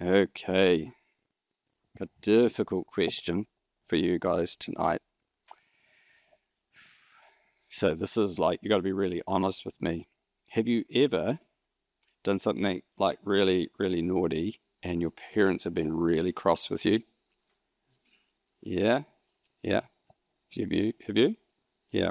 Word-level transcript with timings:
Okay. 0.00 0.92
A 2.00 2.08
difficult 2.22 2.86
question 2.86 3.46
for 3.88 3.96
you 3.96 4.18
guys 4.20 4.54
tonight. 4.54 5.00
So, 7.68 7.94
this 7.94 8.16
is 8.16 8.38
like, 8.38 8.60
you 8.62 8.70
got 8.70 8.76
to 8.76 8.82
be 8.82 8.92
really 8.92 9.22
honest 9.26 9.64
with 9.64 9.80
me. 9.82 10.06
Have 10.50 10.68
you 10.68 10.84
ever 10.94 11.40
done 12.22 12.38
something 12.38 12.82
like 12.96 13.18
really, 13.24 13.70
really 13.78 14.00
naughty 14.00 14.60
and 14.82 15.00
your 15.00 15.10
parents 15.34 15.64
have 15.64 15.74
been 15.74 15.92
really 15.92 16.32
cross 16.32 16.70
with 16.70 16.84
you? 16.84 17.00
Yeah? 18.62 19.02
Yeah. 19.62 19.82
Have 20.56 20.72
you? 20.72 20.92
Have 21.06 21.16
you? 21.16 21.36
Yeah. 21.90 22.10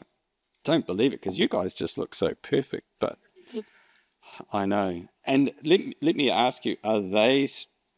Don't 0.66 0.86
believe 0.86 1.14
it 1.14 1.22
because 1.22 1.40
you 1.40 1.48
guys 1.48 1.74
just 1.74 1.98
look 1.98 2.14
so 2.14 2.34
perfect, 2.42 2.88
but 3.00 3.18
I 4.52 4.66
know. 4.66 5.08
And 5.26 5.52
let, 5.64 5.80
let 6.02 6.16
me 6.18 6.30
ask 6.30 6.66
you, 6.66 6.76
are 6.84 7.00
they 7.00 7.48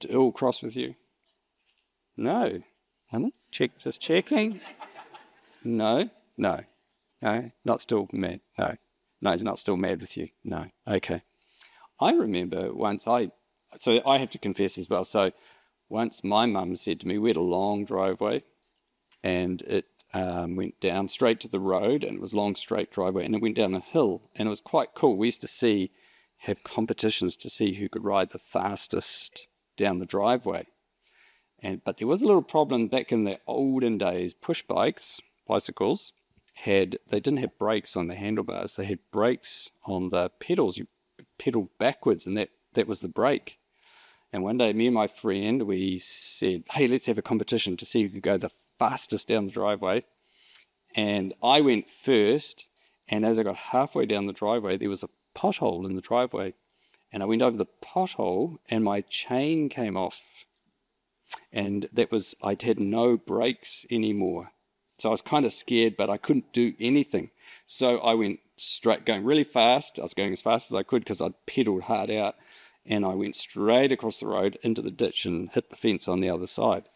still 0.01 0.31
cross 0.31 0.61
with 0.61 0.75
you? 0.75 0.95
No. 2.15 2.61
Haven't? 3.07 3.33
Check, 3.51 3.71
just 3.79 3.99
checking. 3.99 4.61
No, 5.63 6.09
no, 6.37 6.61
no, 7.21 7.51
not 7.65 7.81
still 7.81 8.07
mad. 8.13 8.39
No, 8.57 8.75
no, 9.19 9.31
he's 9.31 9.43
not 9.43 9.59
still 9.59 9.75
mad 9.75 9.99
with 9.99 10.15
you. 10.15 10.29
No, 10.43 10.67
okay. 10.87 11.23
I 11.99 12.11
remember 12.11 12.73
once 12.73 13.07
I, 13.07 13.31
so 13.77 13.99
I 14.05 14.19
have 14.19 14.29
to 14.31 14.37
confess 14.37 14.77
as 14.77 14.89
well. 14.89 15.03
So 15.03 15.31
once 15.89 16.23
my 16.23 16.45
mum 16.45 16.75
said 16.75 16.99
to 17.01 17.07
me, 17.07 17.17
we 17.17 17.31
had 17.31 17.35
a 17.35 17.41
long 17.41 17.83
driveway 17.83 18.43
and 19.23 19.61
it 19.63 19.85
um, 20.13 20.55
went 20.55 20.79
down 20.79 21.09
straight 21.09 21.39
to 21.41 21.49
the 21.49 21.59
road 21.59 22.03
and 22.03 22.17
it 22.17 22.21
was 22.21 22.33
long 22.33 22.55
straight 22.55 22.91
driveway 22.91 23.25
and 23.25 23.35
it 23.35 23.41
went 23.41 23.57
down 23.57 23.73
a 23.73 23.79
hill 23.79 24.29
and 24.35 24.47
it 24.47 24.49
was 24.49 24.61
quite 24.61 24.93
cool. 24.93 25.17
We 25.17 25.27
used 25.27 25.41
to 25.41 25.47
see, 25.47 25.91
have 26.37 26.63
competitions 26.63 27.35
to 27.37 27.49
see 27.49 27.73
who 27.73 27.89
could 27.89 28.05
ride 28.05 28.29
the 28.29 28.39
fastest 28.39 29.47
down 29.79 29.97
the 29.97 30.05
driveway. 30.05 30.67
And, 31.61 31.83
but 31.83 31.97
there 31.97 32.07
was 32.07 32.21
a 32.21 32.27
little 32.27 32.43
problem 32.43 32.87
back 32.87 33.11
in 33.11 33.23
the 33.23 33.39
olden 33.47 33.97
days. 33.97 34.33
Push 34.33 34.63
bikes, 34.63 35.19
bicycles, 35.47 36.13
had 36.53 36.99
they 37.07 37.19
didn't 37.19 37.39
have 37.39 37.57
brakes 37.57 37.97
on 37.97 38.07
the 38.07 38.15
handlebars. 38.15 38.75
They 38.75 38.85
had 38.85 38.99
brakes 39.11 39.71
on 39.85 40.09
the 40.09 40.29
pedals. 40.39 40.77
You 40.77 40.87
pedaled 41.37 41.69
backwards, 41.79 42.27
and 42.27 42.37
that 42.37 42.49
that 42.73 42.87
was 42.87 42.99
the 42.99 43.07
brake. 43.07 43.57
And 44.31 44.43
one 44.43 44.57
day, 44.57 44.73
me 44.73 44.85
and 44.85 44.93
my 44.93 45.07
friend, 45.07 45.63
we 45.63 45.97
said, 45.97 46.63
"Hey, 46.71 46.87
let's 46.87 47.07
have 47.07 47.17
a 47.17 47.23
competition 47.23 47.75
to 47.77 47.85
see 47.85 48.03
who 48.03 48.09
could 48.09 48.21
go 48.21 48.37
the 48.37 48.51
fastest 48.77 49.27
down 49.27 49.45
the 49.45 49.51
driveway." 49.51 50.03
And 50.95 51.33
I 51.41 51.61
went 51.61 51.89
first. 51.89 52.65
And 53.11 53.25
as 53.25 53.39
I 53.39 53.43
got 53.43 53.55
halfway 53.55 54.05
down 54.05 54.27
the 54.27 54.33
driveway, 54.33 54.77
there 54.77 54.89
was 54.89 55.01
a 55.01 55.09
pothole 55.35 55.85
in 55.85 55.95
the 55.95 56.01
driveway. 56.01 56.53
And 57.11 57.23
I 57.23 57.25
went 57.25 57.41
over 57.41 57.57
the 57.57 57.65
pothole, 57.65 58.57
and 58.69 58.83
my 58.83 59.01
chain 59.01 59.69
came 59.69 59.97
off 59.97 60.21
and 61.51 61.87
that 61.93 62.11
was 62.11 62.35
I'd 62.41 62.61
had 62.61 62.79
no 62.79 63.17
brakes 63.17 63.85
anymore. 63.91 64.51
So 64.97 65.09
I 65.09 65.11
was 65.11 65.21
kind 65.21 65.45
of 65.45 65.53
scared, 65.53 65.95
but 65.97 66.09
I 66.09 66.17
couldn't 66.17 66.51
do 66.51 66.73
anything. 66.79 67.31
So 67.65 67.99
I 67.99 68.15
went 68.15 68.39
straight, 68.57 69.05
going 69.05 69.23
really 69.23 69.43
fast. 69.43 69.97
I 69.97 70.03
was 70.03 70.13
going 70.13 70.33
as 70.33 70.41
fast 70.41 70.71
as 70.71 70.75
I 70.75 70.83
could 70.83 71.03
because 71.03 71.21
I'd 71.21 71.45
pedaled 71.45 71.83
hard 71.83 72.11
out, 72.11 72.35
and 72.85 73.05
I 73.05 73.13
went 73.13 73.35
straight 73.35 73.91
across 73.91 74.19
the 74.19 74.27
road 74.27 74.59
into 74.61 74.81
the 74.81 74.91
ditch 74.91 75.25
and 75.25 75.49
hit 75.51 75.69
the 75.69 75.77
fence 75.77 76.07
on 76.07 76.19
the 76.19 76.29
other 76.29 76.47
side. 76.47 76.89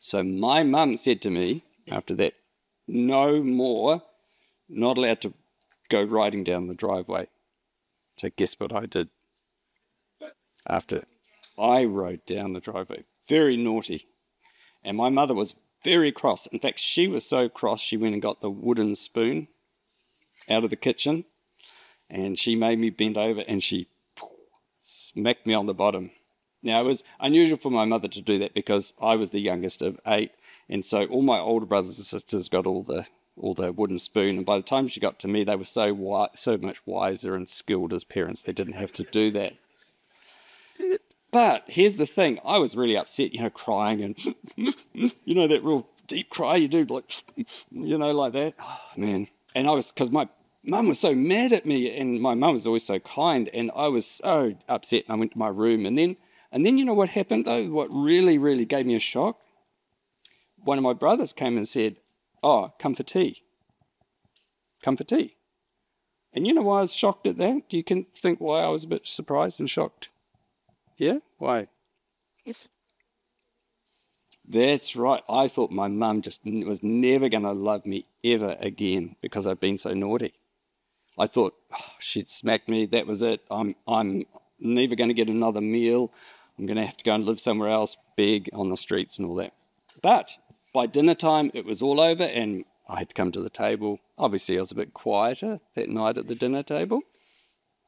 So 0.00 0.22
my 0.22 0.62
mum 0.62 0.96
said 0.96 1.20
to 1.22 1.30
me 1.30 1.64
after 1.88 2.14
that, 2.14 2.34
"No 2.86 3.42
more, 3.42 4.02
not 4.68 4.96
allowed 4.96 5.20
to 5.22 5.34
go 5.88 6.02
riding 6.02 6.44
down 6.44 6.68
the 6.68 6.74
driveway." 6.74 7.28
So 8.18 8.30
guess 8.36 8.54
what 8.58 8.74
I 8.74 8.86
did? 8.86 9.08
After 10.66 11.04
I 11.58 11.84
rode 11.84 12.26
down 12.26 12.52
the 12.52 12.60
driveway, 12.60 13.04
very 13.28 13.56
naughty. 13.56 14.06
And 14.84 14.96
my 14.96 15.08
mother 15.08 15.34
was 15.34 15.54
very 15.82 16.12
cross. 16.12 16.46
In 16.46 16.58
fact, 16.58 16.78
she 16.78 17.08
was 17.08 17.24
so 17.24 17.48
cross, 17.48 17.80
she 17.80 17.96
went 17.96 18.14
and 18.14 18.22
got 18.22 18.40
the 18.40 18.50
wooden 18.50 18.94
spoon 18.94 19.48
out 20.48 20.64
of 20.64 20.70
the 20.70 20.76
kitchen 20.76 21.24
and 22.10 22.38
she 22.38 22.54
made 22.54 22.78
me 22.78 22.90
bend 22.90 23.16
over 23.16 23.42
and 23.46 23.62
she 23.62 23.88
smacked 24.80 25.46
me 25.46 25.54
on 25.54 25.66
the 25.66 25.74
bottom. 25.74 26.10
Now, 26.62 26.80
it 26.80 26.84
was 26.84 27.04
unusual 27.20 27.58
for 27.58 27.70
my 27.70 27.84
mother 27.84 28.08
to 28.08 28.20
do 28.20 28.38
that 28.38 28.54
because 28.54 28.92
I 29.00 29.14
was 29.14 29.30
the 29.30 29.40
youngest 29.40 29.80
of 29.80 30.00
eight, 30.06 30.32
and 30.68 30.84
so 30.84 31.04
all 31.04 31.22
my 31.22 31.38
older 31.38 31.66
brothers 31.66 31.98
and 31.98 32.06
sisters 32.06 32.48
got 32.48 32.66
all 32.66 32.82
the 32.82 33.06
all 33.40 33.54
the 33.54 33.72
wooden 33.72 33.98
spoon. 33.98 34.38
And 34.38 34.46
by 34.46 34.56
the 34.56 34.62
time 34.62 34.88
she 34.88 35.00
got 35.00 35.18
to 35.20 35.28
me, 35.28 35.44
they 35.44 35.56
were 35.56 35.64
so 35.64 35.86
wi- 35.88 36.30
so 36.34 36.56
much 36.56 36.86
wiser 36.86 37.34
and 37.34 37.48
skilled 37.48 37.92
as 37.92 38.04
parents; 38.04 38.42
they 38.42 38.52
didn't 38.52 38.74
have 38.74 38.92
to 38.94 39.04
do 39.04 39.30
that. 39.32 39.54
But 41.30 41.64
here's 41.66 41.96
the 41.96 42.06
thing 42.06 42.38
I 42.44 42.58
was 42.58 42.76
really 42.76 42.96
upset, 42.96 43.34
you 43.34 43.40
know, 43.40 43.50
crying 43.50 44.02
and, 44.02 44.18
you 44.56 45.34
know, 45.34 45.46
that 45.46 45.62
real 45.62 45.86
deep 46.06 46.30
cry 46.30 46.56
you 46.56 46.68
do, 46.68 46.84
like, 46.84 47.12
you 47.70 47.98
know, 47.98 48.12
like 48.12 48.32
that. 48.32 48.54
Oh, 48.62 48.80
man. 48.96 49.28
And 49.54 49.68
I 49.68 49.72
was, 49.72 49.92
because 49.92 50.10
my 50.10 50.28
mum 50.64 50.88
was 50.88 50.98
so 50.98 51.14
mad 51.14 51.52
at 51.52 51.66
me 51.66 51.94
and 51.96 52.20
my 52.20 52.34
mum 52.34 52.54
was 52.54 52.66
always 52.66 52.84
so 52.84 52.98
kind 52.98 53.50
and 53.52 53.70
I 53.76 53.88
was 53.88 54.06
so 54.06 54.54
upset 54.68 55.04
and 55.06 55.12
I 55.12 55.18
went 55.18 55.32
to 55.32 55.38
my 55.38 55.48
room 55.48 55.84
and 55.84 55.98
then, 55.98 56.16
and 56.50 56.64
then 56.64 56.78
you 56.78 56.84
know 56.84 56.94
what 56.94 57.10
happened 57.10 57.44
though? 57.44 57.66
What 57.66 57.88
really, 57.90 58.38
really 58.38 58.64
gave 58.64 58.86
me 58.86 58.94
a 58.94 59.00
shock? 59.00 59.38
One 60.56 60.78
of 60.78 60.84
my 60.84 60.94
brothers 60.94 61.34
came 61.34 61.58
and 61.58 61.68
said, 61.68 61.96
oh, 62.42 62.72
come 62.78 62.94
for 62.94 63.02
tea. 63.02 63.42
Come 64.82 64.96
for 64.96 65.04
tea. 65.04 65.36
And 66.32 66.46
you 66.46 66.54
know 66.54 66.62
why 66.62 66.78
I 66.78 66.80
was 66.82 66.94
shocked 66.94 67.26
at 67.26 67.38
that? 67.38 67.68
Do 67.68 67.76
you 67.76 67.84
can 67.84 68.06
think 68.14 68.40
why 68.40 68.62
I 68.62 68.68
was 68.68 68.84
a 68.84 68.88
bit 68.88 69.06
surprised 69.06 69.60
and 69.60 69.68
shocked? 69.68 70.10
Yeah? 70.96 71.18
Why? 71.38 71.68
Yes. 72.44 72.68
That's 74.46 74.96
right. 74.96 75.22
I 75.28 75.48
thought 75.48 75.70
my 75.70 75.88
mum 75.88 76.22
just 76.22 76.40
was 76.44 76.82
never 76.82 77.28
going 77.28 77.42
to 77.42 77.52
love 77.52 77.84
me 77.84 78.06
ever 78.24 78.56
again 78.60 79.16
because 79.20 79.46
I've 79.46 79.60
been 79.60 79.78
so 79.78 79.92
naughty. 79.92 80.34
I 81.18 81.26
thought 81.26 81.54
oh, 81.74 81.94
she'd 81.98 82.30
smacked 82.30 82.68
me. 82.68 82.86
That 82.86 83.06
was 83.06 83.20
it. 83.20 83.42
I'm 83.50 83.74
I'm 83.86 84.24
never 84.58 84.94
going 84.94 85.08
to 85.08 85.14
get 85.14 85.28
another 85.28 85.60
meal. 85.60 86.12
I'm 86.58 86.66
going 86.66 86.76
to 86.76 86.86
have 86.86 86.96
to 86.96 87.04
go 87.04 87.14
and 87.14 87.24
live 87.26 87.40
somewhere 87.40 87.68
else, 87.68 87.96
beg 88.16 88.48
on 88.52 88.70
the 88.70 88.76
streets 88.76 89.18
and 89.18 89.26
all 89.26 89.34
that. 89.36 89.52
But 90.02 90.30
by 90.72 90.86
dinner 90.86 91.14
time, 91.14 91.50
it 91.54 91.64
was 91.64 91.82
all 91.82 92.00
over, 92.00 92.24
and 92.24 92.64
I 92.88 92.98
had 92.98 93.08
to 93.10 93.14
come 93.14 93.32
to 93.32 93.42
the 93.42 93.50
table. 93.50 93.98
Obviously, 94.16 94.56
I 94.56 94.60
was 94.60 94.72
a 94.72 94.76
bit 94.76 94.94
quieter 94.94 95.60
that 95.74 95.88
night 95.88 96.18
at 96.18 96.28
the 96.28 96.34
dinner 96.34 96.62
table. 96.62 97.02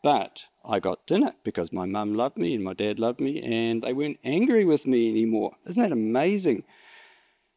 But 0.02 0.46
I 0.64 0.80
got 0.80 1.06
dinner 1.06 1.34
because 1.44 1.72
my 1.72 1.84
mum 1.84 2.14
loved 2.14 2.38
me 2.38 2.54
and 2.54 2.64
my 2.64 2.72
dad 2.72 2.98
loved 2.98 3.20
me, 3.20 3.42
and 3.42 3.82
they 3.82 3.92
weren't 3.92 4.18
angry 4.24 4.64
with 4.64 4.86
me 4.86 5.10
anymore. 5.10 5.56
Isn't 5.66 5.82
that 5.82 5.92
amazing? 5.92 6.64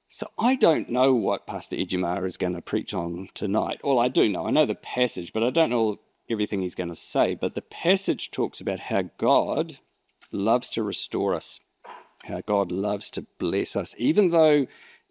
So 0.09 0.29
I 0.37 0.55
don't 0.55 0.89
know 0.89 1.13
what 1.13 1.47
Pastor 1.47 1.75
Ejimara 1.75 2.27
is 2.27 2.37
going 2.37 2.53
to 2.53 2.61
preach 2.61 2.93
on 2.93 3.29
tonight. 3.33 3.79
All 3.81 3.97
I 3.97 4.09
do 4.09 4.29
know, 4.29 4.45
I 4.45 4.51
know 4.51 4.65
the 4.65 4.75
passage, 4.75 5.33
but 5.33 5.43
I 5.43 5.49
don't 5.49 5.69
know 5.69 6.01
everything 6.29 6.61
he's 6.61 6.75
going 6.75 6.89
to 6.89 6.95
say. 6.95 7.33
But 7.33 7.55
the 7.55 7.61
passage 7.61 8.29
talks 8.29 8.61
about 8.61 8.79
how 8.79 9.09
God 9.17 9.79
loves 10.31 10.69
to 10.71 10.83
restore 10.83 11.33
us, 11.33 11.59
how 12.25 12.41
God 12.45 12.71
loves 12.71 13.09
to 13.11 13.25
bless 13.39 13.75
us, 13.75 13.95
even 13.97 14.29
though 14.29 14.67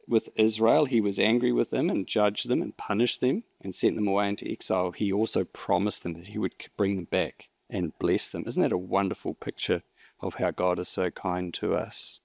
with 0.09 0.29
Israel, 0.37 0.85
he 0.85 1.01
was 1.01 1.19
angry 1.19 1.53
with 1.53 1.71
them 1.71 1.89
and 1.89 2.07
judged 2.07 2.49
them 2.49 2.61
and 2.63 2.77
punished 2.77 3.21
them 3.21 3.45
and 3.61 3.75
sent 3.75 3.97
them 3.97 4.09
away 4.09 4.29
into 4.29 4.51
exile. 4.51 4.91
He 4.91 5.13
also 5.13 5.45
promised 5.45 6.03
them 6.03 6.15
that 6.15 6.29
he 6.29 6.39
would 6.39 6.55
bring 6.77 6.97
them 6.97 7.07
back 7.07 7.49
and 7.71 7.97
bless 7.99 8.31
them. 8.31 8.45
Isn't 8.47 8.63
that 8.63 8.73
a 8.73 8.79
wonderful 8.79 9.35
picture 9.35 9.83
of 10.21 10.35
how 10.35 10.51
God 10.51 10.79
is 10.79 10.89
so 10.89 11.11
kind 11.11 11.55
to 11.55 11.75
us? 11.75 12.21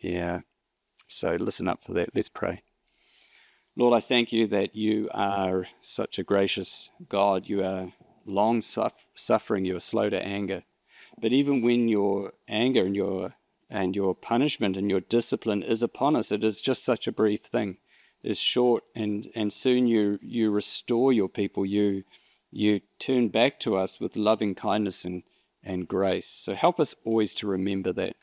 Yeah. 0.00 0.40
So 1.06 1.36
listen 1.36 1.68
up 1.68 1.82
for 1.82 1.92
that. 1.94 2.10
Let's 2.14 2.28
pray. 2.28 2.62
Lord, 3.76 3.94
I 3.94 4.00
thank 4.00 4.32
you 4.32 4.46
that 4.48 4.74
you 4.74 5.08
are 5.12 5.66
such 5.80 6.18
a 6.18 6.24
gracious 6.24 6.90
God. 7.08 7.48
You 7.48 7.62
are 7.64 7.92
long 8.26 8.60
suffering, 8.60 9.64
you 9.64 9.76
are 9.76 9.80
slow 9.80 10.10
to 10.10 10.20
anger. 10.20 10.64
But 11.20 11.32
even 11.32 11.62
when 11.62 11.88
your 11.88 12.32
anger 12.48 12.84
and 12.84 12.94
your 12.96 13.34
and 13.70 13.94
your 13.94 14.14
punishment 14.14 14.76
and 14.76 14.90
your 14.90 15.00
discipline 15.00 15.62
is 15.62 15.82
upon 15.82 16.16
us. 16.16 16.32
It 16.32 16.42
is 16.44 16.60
just 16.60 16.84
such 16.84 17.06
a 17.06 17.12
brief 17.12 17.42
thing. 17.42 17.78
It's 18.22 18.40
short 18.40 18.84
and, 18.94 19.28
and 19.34 19.52
soon 19.52 19.86
you 19.86 20.18
you 20.22 20.50
restore 20.50 21.12
your 21.12 21.28
people. 21.28 21.64
You 21.64 22.04
you 22.50 22.80
turn 22.98 23.28
back 23.28 23.60
to 23.60 23.76
us 23.76 24.00
with 24.00 24.16
loving 24.16 24.54
kindness 24.54 25.04
and, 25.04 25.22
and 25.62 25.86
grace. 25.86 26.26
So 26.26 26.54
help 26.54 26.80
us 26.80 26.94
always 27.04 27.34
to 27.36 27.46
remember 27.46 27.92
that. 27.92 28.16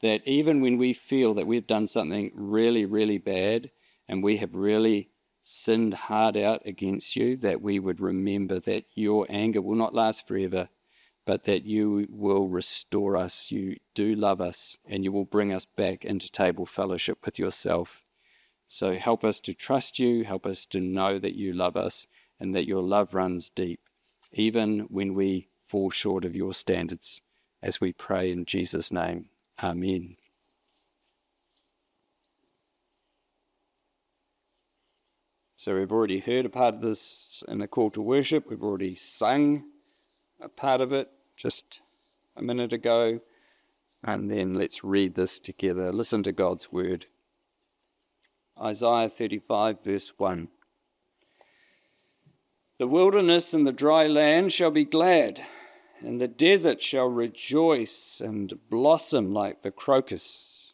That 0.00 0.22
even 0.26 0.60
when 0.60 0.78
we 0.78 0.92
feel 0.92 1.34
that 1.34 1.46
we've 1.46 1.66
done 1.66 1.88
something 1.88 2.30
really, 2.34 2.84
really 2.84 3.18
bad 3.18 3.70
and 4.06 4.22
we 4.22 4.36
have 4.36 4.54
really 4.54 5.10
sinned 5.42 5.94
hard 5.94 6.36
out 6.36 6.62
against 6.64 7.16
you, 7.16 7.36
that 7.38 7.60
we 7.60 7.80
would 7.80 8.00
remember 8.00 8.60
that 8.60 8.84
your 8.94 9.26
anger 9.28 9.60
will 9.60 9.74
not 9.74 9.94
last 9.94 10.26
forever 10.26 10.68
but 11.28 11.44
that 11.44 11.66
you 11.66 12.06
will 12.08 12.48
restore 12.48 13.14
us. 13.14 13.50
You 13.50 13.76
do 13.94 14.14
love 14.14 14.40
us, 14.40 14.78
and 14.86 15.04
you 15.04 15.12
will 15.12 15.26
bring 15.26 15.52
us 15.52 15.66
back 15.66 16.02
into 16.02 16.32
table 16.32 16.64
fellowship 16.64 17.18
with 17.26 17.38
yourself. 17.38 18.02
So 18.66 18.94
help 18.94 19.24
us 19.24 19.38
to 19.40 19.52
trust 19.52 19.98
you, 19.98 20.24
help 20.24 20.46
us 20.46 20.64
to 20.64 20.80
know 20.80 21.18
that 21.18 21.34
you 21.34 21.52
love 21.52 21.76
us, 21.76 22.06
and 22.40 22.54
that 22.54 22.66
your 22.66 22.82
love 22.82 23.12
runs 23.12 23.50
deep, 23.50 23.80
even 24.32 24.86
when 24.88 25.12
we 25.12 25.48
fall 25.58 25.90
short 25.90 26.24
of 26.24 26.34
your 26.34 26.54
standards, 26.54 27.20
as 27.62 27.78
we 27.78 27.92
pray 27.92 28.32
in 28.32 28.46
Jesus' 28.46 28.90
name. 28.90 29.26
Amen. 29.62 30.16
So 35.58 35.78
we've 35.78 35.92
already 35.92 36.20
heard 36.20 36.46
a 36.46 36.48
part 36.48 36.76
of 36.76 36.80
this 36.80 37.44
in 37.46 37.58
the 37.58 37.68
call 37.68 37.90
to 37.90 38.00
worship. 38.00 38.48
We've 38.48 38.62
already 38.62 38.94
sung 38.94 39.64
a 40.40 40.48
part 40.48 40.80
of 40.80 40.94
it 40.94 41.10
just 41.38 41.80
a 42.36 42.42
minute 42.42 42.72
ago. 42.72 43.20
And 44.02 44.30
then 44.30 44.54
let's 44.54 44.84
read 44.84 45.14
this 45.14 45.38
together. 45.38 45.92
Listen 45.92 46.22
to 46.24 46.32
God's 46.32 46.70
word. 46.70 47.06
Isaiah 48.60 49.08
35, 49.08 49.82
verse 49.84 50.12
1. 50.16 50.48
The 52.78 52.86
wilderness 52.86 53.54
and 53.54 53.66
the 53.66 53.72
dry 53.72 54.06
land 54.06 54.52
shall 54.52 54.70
be 54.70 54.84
glad, 54.84 55.44
and 56.00 56.20
the 56.20 56.28
desert 56.28 56.80
shall 56.80 57.08
rejoice 57.08 58.20
and 58.24 58.52
blossom 58.70 59.32
like 59.32 59.62
the 59.62 59.70
crocus. 59.72 60.72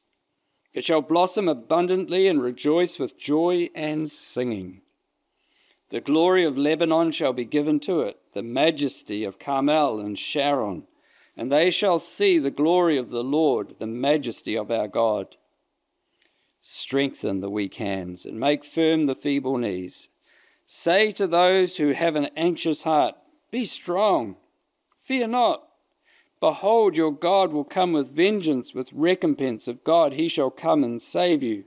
It 0.75 0.85
shall 0.85 1.03
blossom 1.03 1.49
abundantly 1.49 2.27
and 2.27 2.43
rejoice 2.43 2.99
with 2.99 3.19
joy 3.19 3.71
and 3.75 4.11
singing. 4.11 4.83
The 5.95 6.01
glory 6.01 6.45
of 6.45 6.59
Lebanon 6.59 7.13
shall 7.13 7.33
be 7.33 7.45
given 7.45 7.79
to 7.87 8.01
it, 8.01 8.19
the 8.33 8.43
majesty 8.43 9.23
of 9.23 9.39
Carmel 9.39 10.01
and 10.01 10.19
Sharon, 10.19 10.89
and 11.37 11.53
they 11.53 11.71
shall 11.71 12.01
see 12.01 12.41
the 12.41 12.51
glory 12.51 12.99
of 12.99 13.11
the 13.11 13.23
Lord, 13.23 13.77
the 13.79 13.87
majesty 13.87 14.57
of 14.57 14.73
our 14.73 14.89
God. 14.89 15.37
Strengthen 16.61 17.39
the 17.39 17.49
weak 17.49 17.77
hands 17.77 18.27
and 18.27 18.41
make 18.41 18.65
firm 18.65 19.07
the 19.07 19.15
feeble 19.15 19.57
knees. 19.57 20.09
Say 20.67 21.13
to 21.13 21.29
those 21.29 21.77
who 21.77 21.93
have 21.93 22.17
an 22.17 22.29
anxious 22.37 22.83
heart, 22.83 23.15
Be 23.53 23.65
strong, 23.65 24.35
fear 25.05 25.29
not. 25.29 25.63
Behold, 26.41 26.97
your 26.97 27.13
God 27.13 27.53
will 27.53 27.63
come 27.63 27.93
with 27.93 28.11
vengeance, 28.11 28.75
with 28.75 28.93
recompense 28.93 29.69
of 29.69 29.85
God. 29.85 30.15
He 30.15 30.27
shall 30.27 30.51
come 30.51 30.83
and 30.83 31.01
save 31.01 31.45
you. 31.45 31.67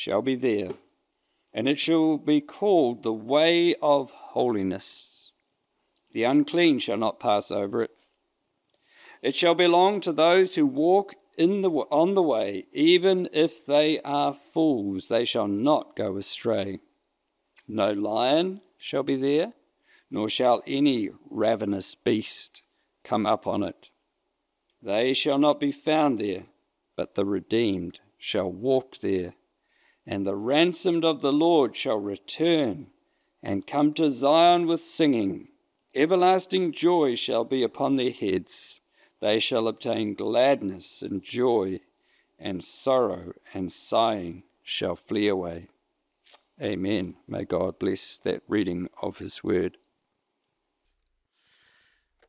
shall 0.00 0.22
be 0.22 0.34
there, 0.34 0.70
and 1.52 1.68
it 1.68 1.78
shall 1.78 2.16
be 2.16 2.40
called 2.40 3.02
the 3.02 3.12
way 3.12 3.74
of 3.82 4.10
holiness. 4.10 5.32
The 6.12 6.24
unclean 6.24 6.78
shall 6.78 6.96
not 6.96 7.20
pass 7.20 7.50
over 7.50 7.82
it. 7.82 7.90
It 9.22 9.34
shall 9.34 9.54
belong 9.54 10.00
to 10.02 10.12
those 10.12 10.54
who 10.54 10.66
walk 10.66 11.14
in 11.36 11.60
the, 11.60 11.70
on 11.70 12.14
the 12.14 12.22
way, 12.22 12.66
even 12.72 13.28
if 13.32 13.64
they 13.64 14.00
are 14.00 14.36
fools, 14.52 15.08
they 15.08 15.24
shall 15.24 15.48
not 15.48 15.96
go 15.96 16.16
astray. 16.16 16.80
No 17.68 17.92
lion 17.92 18.60
shall 18.78 19.02
be 19.02 19.16
there 19.16 19.52
nor 20.10 20.28
shall 20.28 20.62
any 20.66 21.10
ravenous 21.30 21.94
beast 21.94 22.62
come 23.04 23.26
up 23.26 23.46
on 23.46 23.62
it. 23.62 23.90
They 24.82 25.14
shall 25.14 25.38
not 25.38 25.60
be 25.60 25.72
found 25.72 26.18
there, 26.18 26.44
but 26.96 27.14
the 27.14 27.24
redeemed 27.24 28.00
shall 28.18 28.50
walk 28.50 28.98
there, 28.98 29.34
and 30.10 30.26
the 30.26 30.34
ransomed 30.34 31.04
of 31.04 31.20
the 31.20 31.32
Lord 31.32 31.76
shall 31.76 31.96
return 31.96 32.88
and 33.44 33.64
come 33.64 33.94
to 33.94 34.10
Zion 34.10 34.66
with 34.66 34.82
singing. 34.82 35.46
Everlasting 35.94 36.72
joy 36.72 37.14
shall 37.14 37.44
be 37.44 37.62
upon 37.62 37.94
their 37.94 38.10
heads. 38.10 38.80
They 39.20 39.38
shall 39.38 39.68
obtain 39.68 40.14
gladness 40.14 41.00
and 41.00 41.22
joy, 41.22 41.78
and 42.40 42.62
sorrow 42.62 43.34
and 43.54 43.70
sighing 43.70 44.42
shall 44.64 44.96
flee 44.96 45.28
away. 45.28 45.68
Amen. 46.60 47.14
May 47.28 47.44
God 47.44 47.78
bless 47.78 48.18
that 48.18 48.42
reading 48.48 48.88
of 49.00 49.18
His 49.18 49.44
word. 49.44 49.76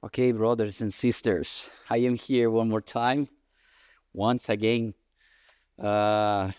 Okay, 0.03 0.31
brothers 0.31 0.81
and 0.81 0.93
sisters, 0.93 1.67
I 1.89 1.97
am 1.97 2.15
here 2.15 2.51
one 2.51 2.69
more 2.69 2.81
time, 2.81 3.27
once 4.13 4.49
again, 4.49 4.93
uh, 5.79 6.51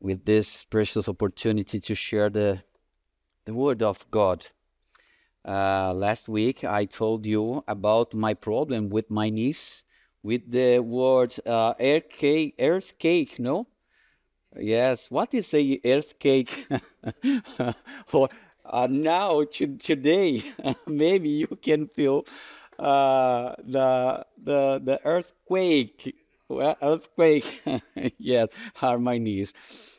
with 0.00 0.24
this 0.24 0.64
precious 0.64 1.08
opportunity 1.08 1.80
to 1.80 1.94
share 1.94 2.30
the 2.30 2.62
the 3.44 3.54
word 3.54 3.82
of 3.82 4.10
God. 4.10 4.46
Uh, 5.44 5.94
last 5.94 6.28
week, 6.28 6.64
I 6.64 6.84
told 6.84 7.24
you 7.24 7.62
about 7.68 8.12
my 8.12 8.34
problem 8.34 8.88
with 8.88 9.08
my 9.08 9.30
niece 9.30 9.84
with 10.22 10.50
the 10.50 10.80
word 10.80 11.34
uh, 11.46 11.74
earthquake. 11.78 12.56
Earthquake, 12.58 13.38
no? 13.38 13.68
Yes. 14.58 15.08
What 15.10 15.32
is 15.32 15.54
a 15.54 15.80
earthquake? 15.84 16.66
uh, 18.64 18.88
now 18.90 19.44
to, 19.44 19.76
today 19.76 20.42
maybe 20.86 21.28
you 21.28 21.46
can 21.62 21.86
feel 21.86 22.26
uh, 22.78 23.54
the 23.62 24.26
the 24.42 24.80
the 24.84 25.00
earthquake 25.04 26.14
earthquake 26.50 27.62
yes 28.18 28.48
are 28.82 28.98
my 28.98 29.18
knees 29.18 29.52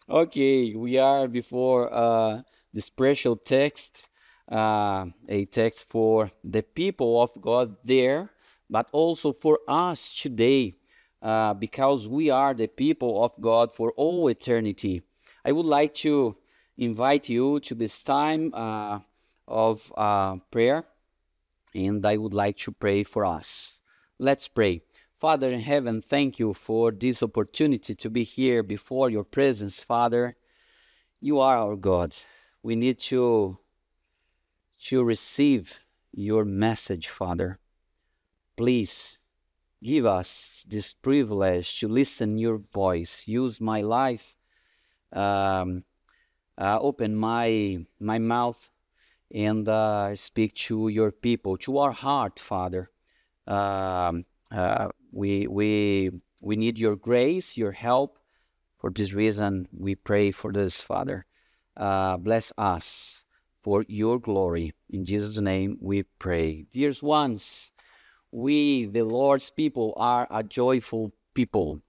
okay 0.09 0.73
we 0.75 0.97
are 0.97 1.27
before 1.27 1.93
uh, 1.93 2.41
the 2.73 2.81
special 2.81 3.35
text 3.35 4.09
uh, 4.51 5.05
a 5.27 5.45
text 5.45 5.87
for 5.89 6.31
the 6.43 6.63
people 6.63 7.21
of 7.21 7.31
god 7.41 7.75
there 7.83 8.29
but 8.69 8.87
also 8.91 9.31
for 9.33 9.59
us 9.67 10.13
today 10.13 10.73
uh, 11.21 11.53
because 11.53 12.07
we 12.07 12.29
are 12.29 12.53
the 12.53 12.67
people 12.67 13.23
of 13.23 13.31
god 13.41 13.73
for 13.73 13.91
all 13.97 14.27
eternity 14.29 15.01
i 15.43 15.51
would 15.51 15.65
like 15.65 15.93
to 15.93 16.35
invite 16.77 17.27
you 17.27 17.59
to 17.59 17.75
this 17.75 18.03
time 18.03 18.53
uh, 18.53 18.99
of 19.47 19.91
uh, 19.97 20.35
prayer, 20.51 20.85
and 21.73 22.05
I 22.05 22.17
would 22.17 22.33
like 22.33 22.57
to 22.59 22.71
pray 22.71 23.03
for 23.03 23.25
us. 23.25 23.79
Let's 24.19 24.47
pray. 24.47 24.81
Father 25.17 25.51
in 25.51 25.61
heaven, 25.61 26.01
thank 26.01 26.39
you 26.39 26.53
for 26.53 26.91
this 26.91 27.23
opportunity 27.23 27.95
to 27.95 28.09
be 28.09 28.23
here 28.23 28.61
before 28.63 29.09
your 29.09 29.23
presence, 29.23 29.81
Father. 29.81 30.35
You 31.19 31.39
are 31.39 31.57
our 31.57 31.75
God. 31.75 32.15
We 32.61 32.75
need 32.75 32.99
to, 32.99 33.57
to 34.85 35.03
receive 35.03 35.83
your 36.11 36.45
message, 36.45 37.07
Father. 37.07 37.59
Please 38.55 39.17
give 39.83 40.05
us 40.05 40.65
this 40.67 40.93
privilege 40.93 41.79
to 41.79 41.87
listen 41.87 42.37
your 42.37 42.57
voice. 42.57 43.27
Use 43.27 43.59
my 43.59 43.81
life 43.81 44.35
um, 45.13 45.83
uh, 46.57 46.79
open 46.81 47.15
my 47.15 47.85
my 47.99 48.19
mouth 48.19 48.69
and 49.33 49.67
uh, 49.67 50.15
speak 50.15 50.53
to 50.53 50.87
your 50.87 51.11
people, 51.11 51.57
to 51.57 51.77
our 51.77 51.91
heart, 51.91 52.39
Father. 52.39 52.89
Um, 53.45 54.25
uh, 54.51 54.89
we 55.11 55.47
we 55.47 56.11
we 56.41 56.55
need 56.55 56.77
your 56.77 56.95
grace, 56.95 57.57
your 57.57 57.71
help. 57.71 58.19
For 58.77 58.91
this 58.91 59.13
reason, 59.13 59.67
we 59.71 59.95
pray 59.95 60.31
for 60.31 60.51
this, 60.51 60.81
Father. 60.81 61.25
Uh, 61.75 62.17
bless 62.17 62.53
us 62.57 63.23
for 63.63 63.83
your 63.87 64.19
glory. 64.19 64.73
In 64.89 65.03
Jesus' 65.03 65.39
name, 65.39 65.77
we 65.81 66.03
pray. 66.03 66.67
Dear 66.71 66.93
ones, 67.01 67.71
we, 68.31 68.85
the 68.85 69.03
Lord's 69.03 69.49
people, 69.49 69.93
are 69.97 70.27
a 70.29 70.43
joyful 70.43 71.11
people. 71.33 71.81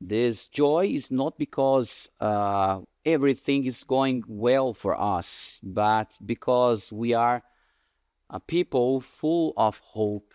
This 0.00 0.48
joy 0.48 0.86
is 0.92 1.10
not 1.10 1.38
because 1.38 2.08
uh, 2.20 2.82
everything 3.04 3.64
is 3.64 3.82
going 3.84 4.22
well 4.28 4.74
for 4.74 4.98
us, 5.00 5.58
but 5.62 6.16
because 6.24 6.92
we 6.92 7.14
are 7.14 7.42
a 8.30 8.38
people 8.38 9.00
full 9.00 9.54
of 9.56 9.80
hope. 9.80 10.34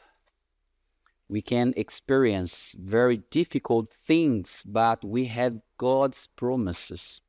We 1.34 1.42
can 1.42 1.74
experience 1.76 2.76
very 2.78 3.18
difficult 3.18 3.92
things, 3.92 4.62
but 4.68 5.04
we 5.04 5.26
have 5.26 5.62
God's 5.80 6.28
promises. 6.28 7.22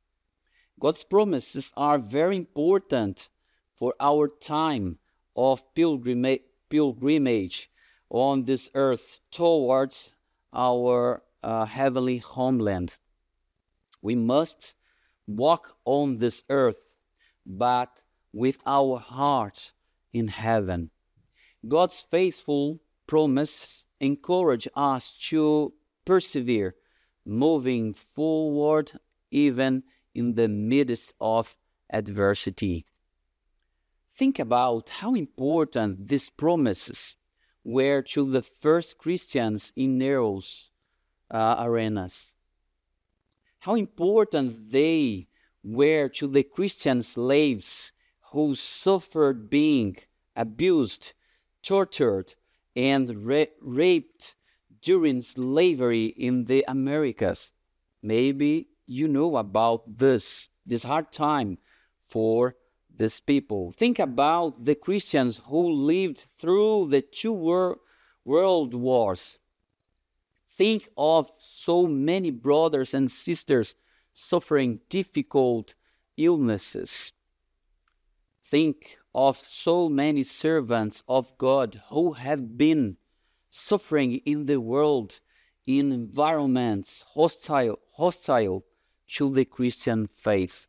God's 0.79 1.03
promises 1.03 1.71
are 1.75 1.97
very 1.97 2.37
important 2.37 3.29
for 3.73 3.95
our 3.99 4.27
time 4.27 4.99
of 5.35 5.73
pilgrimage, 5.73 6.43
pilgrimage 6.69 7.71
on 8.11 8.45
this 8.45 8.69
earth 8.75 9.21
towards 9.31 10.11
our 10.53 11.23
uh, 11.41 11.65
heavenly 11.65 12.19
homeland. 12.19 12.97
We 14.03 14.13
must 14.13 14.75
walk 15.25 15.77
on 15.83 16.17
this 16.17 16.43
earth, 16.51 16.83
but 17.43 17.89
with 18.31 18.61
our 18.67 18.99
hearts 18.99 19.71
in 20.13 20.27
heaven. 20.27 20.91
God's 21.67 22.01
faithful 22.01 22.81
promise 23.07 23.84
encourage 23.99 24.67
us 24.75 25.11
to 25.29 25.73
persevere, 26.05 26.75
moving 27.25 27.93
forward 27.93 28.91
even 29.31 29.83
in 30.13 30.35
the 30.35 30.47
midst 30.47 31.13
of 31.19 31.57
adversity. 31.89 32.85
Think 34.15 34.39
about 34.39 34.89
how 34.89 35.13
important 35.13 36.07
these 36.07 36.29
promises 36.29 37.15
were 37.63 38.01
to 38.01 38.31
the 38.31 38.41
first 38.41 38.97
Christians 38.97 39.73
in 39.75 39.97
Nero's 39.97 40.71
uh, 41.29 41.55
arenas. 41.59 42.33
How 43.59 43.75
important 43.75 44.69
they 44.69 45.27
were 45.63 46.07
to 46.09 46.27
the 46.27 46.43
Christian 46.43 47.01
slaves 47.01 47.91
who 48.31 48.53
suffered 48.55 49.49
being 49.49 49.97
abused, 50.35 51.13
tortured, 51.63 52.35
and 52.75 53.25
ra- 53.25 53.45
raped 53.61 54.35
during 54.81 55.21
slavery 55.21 56.05
in 56.05 56.45
the 56.45 56.63
Americas. 56.67 57.51
Maybe 58.01 58.69
you 58.85 59.07
know 59.07 59.37
about 59.37 59.97
this, 59.97 60.49
this 60.65 60.83
hard 60.83 61.11
time 61.11 61.57
for 62.03 62.55
these 62.95 63.19
people. 63.19 63.71
Think 63.71 63.99
about 63.99 64.63
the 64.63 64.75
Christians 64.75 65.41
who 65.47 65.69
lived 65.71 66.25
through 66.39 66.87
the 66.89 67.01
two 67.01 67.33
wor- 67.33 67.79
world 68.23 68.73
wars. 68.73 69.39
Think 70.49 70.87
of 70.97 71.31
so 71.37 71.87
many 71.87 72.31
brothers 72.31 72.93
and 72.93 73.11
sisters 73.11 73.75
suffering 74.13 74.79
difficult 74.89 75.73
illnesses. 76.15 77.11
Think 78.43 78.97
of 79.15 79.41
so 79.49 79.87
many 79.87 80.23
servants 80.23 81.01
of 81.07 81.37
God 81.37 81.81
who 81.89 82.13
have 82.13 82.57
been 82.57 82.97
suffering 83.49 84.17
in 84.25 84.45
the 84.45 84.59
world 84.59 85.21
in 85.65 85.93
environments 85.93 87.05
hostile, 87.13 87.79
hostile 87.93 88.65
to 89.07 89.33
the 89.33 89.45
Christian 89.45 90.07
faith. 90.07 90.67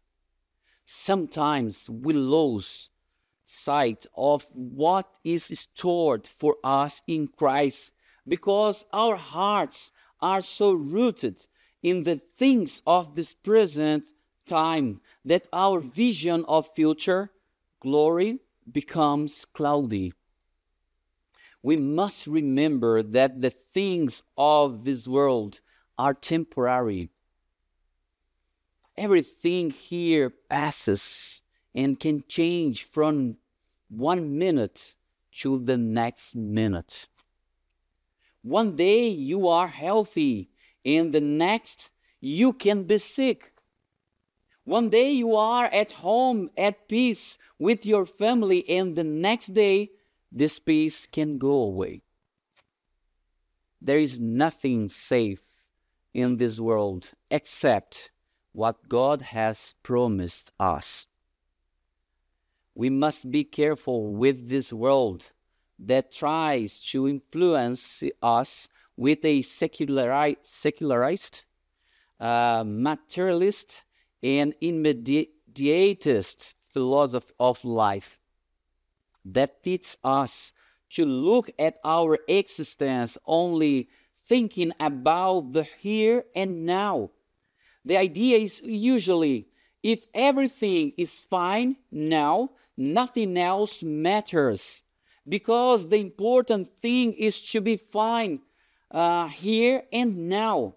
Sometimes 0.84 1.90
we 1.90 2.12
lose 2.12 2.88
sight 3.44 4.06
of 4.16 4.46
what 4.52 5.18
is 5.24 5.46
stored 5.46 6.24
for 6.24 6.56
us 6.62 7.02
in 7.08 7.26
Christ 7.26 7.90
because 8.28 8.84
our 8.92 9.16
hearts 9.16 9.90
are 10.20 10.40
so 10.40 10.72
rooted 10.72 11.44
in 11.82 12.04
the 12.04 12.20
things 12.36 12.80
of 12.86 13.16
this 13.16 13.34
present 13.34 14.08
time 14.46 15.00
that 15.24 15.48
our 15.52 15.80
vision 15.80 16.44
of 16.46 16.72
future 16.76 17.30
glory 17.86 18.40
becomes 18.72 19.44
cloudy. 19.44 20.12
We 21.62 21.76
must 21.76 22.26
remember 22.26 23.00
that 23.00 23.40
the 23.40 23.50
things 23.50 24.24
of 24.36 24.84
this 24.84 25.06
world 25.06 25.60
are 25.96 26.12
temporary. 26.12 27.10
Everything 28.96 29.70
here 29.70 30.30
passes 30.30 31.42
and 31.76 32.00
can 32.00 32.24
change 32.26 32.82
from 32.82 33.36
one 33.88 34.36
minute 34.36 34.96
to 35.42 35.60
the 35.64 35.76
next 35.76 36.34
minute. 36.34 37.06
One 38.42 38.74
day 38.74 39.06
you 39.06 39.46
are 39.46 39.68
healthy, 39.68 40.50
and 40.84 41.12
the 41.12 41.20
next 41.20 41.90
you 42.20 42.52
can 42.52 42.82
be 42.82 42.98
sick. 42.98 43.52
One 44.66 44.90
day 44.90 45.12
you 45.12 45.36
are 45.36 45.66
at 45.66 45.92
home 45.92 46.50
at 46.56 46.88
peace 46.88 47.38
with 47.56 47.86
your 47.86 48.04
family, 48.04 48.68
and 48.68 48.96
the 48.96 49.04
next 49.04 49.54
day 49.54 49.90
this 50.32 50.58
peace 50.58 51.06
can 51.06 51.38
go 51.38 51.52
away. 51.62 52.02
There 53.80 54.00
is 54.00 54.18
nothing 54.18 54.88
safe 54.88 55.40
in 56.12 56.38
this 56.38 56.58
world 56.58 57.12
except 57.30 58.10
what 58.50 58.88
God 58.88 59.22
has 59.22 59.76
promised 59.84 60.50
us. 60.58 61.06
We 62.74 62.90
must 62.90 63.30
be 63.30 63.44
careful 63.44 64.12
with 64.14 64.48
this 64.48 64.72
world 64.72 65.30
that 65.78 66.10
tries 66.10 66.80
to 66.90 67.06
influence 67.06 68.02
us 68.20 68.66
with 68.96 69.24
a 69.24 69.42
seculari- 69.42 70.38
secularized, 70.42 71.44
uh, 72.18 72.64
materialist, 72.66 73.84
and 74.22 74.54
immediatist 74.60 76.54
philosophy 76.72 77.32
of 77.38 77.64
life 77.64 78.18
that 79.24 79.62
teaches 79.62 79.96
us 80.04 80.52
to 80.90 81.04
look 81.04 81.50
at 81.58 81.78
our 81.84 82.18
existence 82.28 83.18
only 83.26 83.88
thinking 84.24 84.72
about 84.78 85.52
the 85.52 85.62
here 85.62 86.24
and 86.34 86.64
now. 86.64 87.10
The 87.84 87.96
idea 87.96 88.38
is 88.38 88.60
usually 88.62 89.48
if 89.82 90.06
everything 90.14 90.92
is 90.96 91.20
fine 91.20 91.76
now, 91.90 92.50
nothing 92.76 93.36
else 93.36 93.82
matters 93.82 94.82
because 95.28 95.88
the 95.88 95.98
important 95.98 96.68
thing 96.68 97.12
is 97.12 97.40
to 97.52 97.60
be 97.60 97.76
fine 97.76 98.40
uh, 98.90 99.28
here 99.28 99.84
and 99.92 100.28
now. 100.28 100.74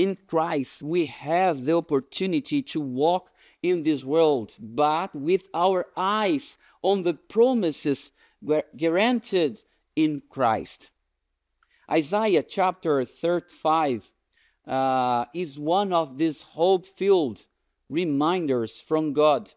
In 0.00 0.16
Christ, 0.26 0.80
we 0.82 1.04
have 1.04 1.66
the 1.66 1.76
opportunity 1.76 2.62
to 2.62 2.80
walk 2.80 3.30
in 3.62 3.82
this 3.82 4.02
world, 4.02 4.56
but 4.58 5.14
with 5.14 5.46
our 5.52 5.88
eyes 5.94 6.56
on 6.80 7.02
the 7.02 7.12
promises 7.12 8.10
guaranteed 8.74 9.58
in 9.94 10.22
Christ. 10.30 10.90
Isaiah 11.90 12.42
chapter 12.42 13.04
35 13.04 14.10
uh, 14.66 15.26
is 15.34 15.58
one 15.58 15.92
of 15.92 16.16
these 16.16 16.40
hope 16.40 16.86
filled 16.86 17.44
reminders 17.90 18.80
from 18.80 19.12
God 19.12 19.52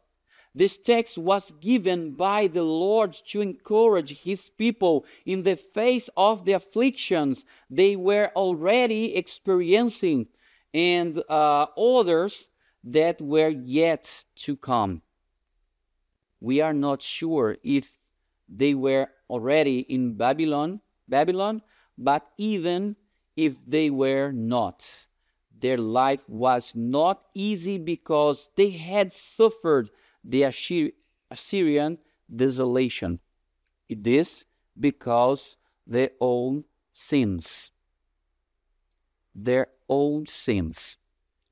this 0.55 0.77
text 0.77 1.17
was 1.17 1.51
given 1.59 2.11
by 2.11 2.47
the 2.47 2.61
Lord 2.61 3.13
to 3.27 3.41
encourage 3.41 4.21
his 4.21 4.49
people 4.49 5.05
in 5.25 5.43
the 5.43 5.55
face 5.55 6.09
of 6.15 6.45
the 6.45 6.53
afflictions 6.53 7.45
they 7.69 7.95
were 7.95 8.31
already 8.35 9.15
experiencing 9.15 10.27
and 10.73 11.21
uh, 11.29 11.65
others 11.77 12.47
that 12.83 13.19
were 13.21 13.49
yet 13.49 14.25
to 14.35 14.55
come. 14.55 15.01
We 16.39 16.61
are 16.61 16.73
not 16.73 17.01
sure 17.01 17.57
if 17.63 17.97
they 18.47 18.73
were 18.73 19.07
already 19.29 19.79
in 19.79 20.15
Babylon, 20.15 20.81
Babylon, 21.07 21.61
but 21.97 22.27
even 22.37 22.95
if 23.35 23.55
they 23.65 23.89
were 23.89 24.31
not, 24.31 25.07
their 25.57 25.77
life 25.77 26.27
was 26.27 26.73
not 26.75 27.23
easy 27.33 27.77
because 27.77 28.49
they 28.55 28.71
had 28.71 29.11
suffered 29.11 29.89
the 30.23 30.43
Assyrian 31.31 31.97
desolation. 32.33 33.19
It 33.89 34.07
is 34.07 34.45
because 34.79 35.57
their 35.85 36.11
own 36.19 36.63
sins. 36.91 37.71
Their 39.35 39.67
own 39.89 40.25
sins. 40.25 40.97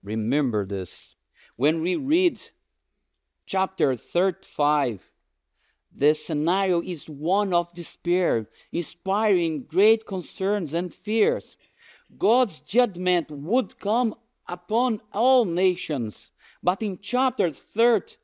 Remember 0.03 0.65
this. 0.65 1.15
When 1.55 1.81
we 1.81 1.95
read 1.95 2.39
chapter 3.45 3.95
35, 3.95 5.11
the 5.93 6.13
scenario 6.13 6.81
is 6.81 7.09
one 7.09 7.53
of 7.53 7.73
despair, 7.73 8.47
inspiring 8.71 9.63
great 9.63 10.05
concerns 10.05 10.73
and 10.73 10.93
fears. 10.93 11.57
God's 12.17 12.61
judgment 12.61 13.29
would 13.29 13.77
come 13.79 14.15
upon 14.47 15.01
all 15.11 15.45
nations. 15.45 16.31
But 16.63 16.81
in 16.81 16.99
chapter 17.01 17.51
30, 17.51 18.15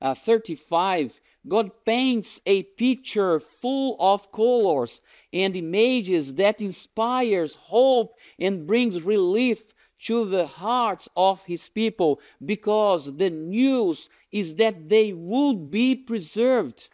uh, 0.00 0.14
35, 0.14 1.20
God 1.46 1.70
paints 1.84 2.40
a 2.46 2.62
picture 2.62 3.38
full 3.40 3.96
of 4.00 4.32
colors 4.32 5.00
and 5.32 5.56
images 5.56 6.34
that 6.34 6.60
inspires 6.60 7.54
hope 7.54 8.14
and 8.38 8.66
brings 8.66 9.02
relief 9.02 9.72
to 10.04 10.26
the 10.26 10.46
hearts 10.46 11.08
of 11.16 11.42
his 11.44 11.68
people 11.68 12.20
because 12.44 13.16
the 13.16 13.30
news 13.30 14.08
is 14.30 14.56
that 14.56 14.88
they 14.88 15.12
would 15.12 15.70
be 15.70 15.94
preserved. 15.94 16.88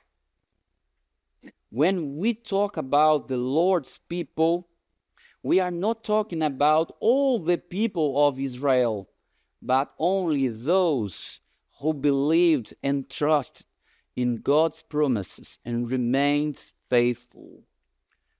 When 1.71 2.16
we 2.16 2.35
talk 2.35 2.76
about 2.76 3.28
the 3.28 3.37
Lord's 3.37 3.99
people, 3.99 4.69
we 5.42 5.59
are 5.59 5.71
not 5.71 6.04
talking 6.04 6.42
about 6.42 6.95
all 7.00 7.38
the 7.38 7.59
people 7.59 8.26
of 8.28 8.38
Israel, 8.38 9.09
but 9.62 9.92
only 9.99 10.49
those 10.49 11.40
who 11.81 11.95
believed 11.95 12.75
and 12.83 13.09
trusted 13.09 13.67
in 14.17 14.37
God's 14.37 14.83
promises 14.83 15.59
and 15.65 15.91
remained 15.91 16.73
faithful. 16.89 17.65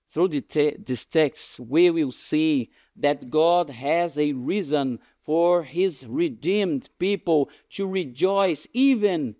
Through 0.09 0.29
this 0.29 1.07
text, 1.07 1.61
we 1.61 1.89
will 1.91 2.11
see 2.11 2.71
that 2.97 3.31
God 3.31 3.71
has 3.71 4.19
a 4.19 4.33
reason 4.33 4.99
for 5.23 5.63
his 5.63 6.05
redeemed 6.07 6.89
people 6.99 7.49
to 7.71 7.87
rejoice 7.87 8.67
even 8.73 9.37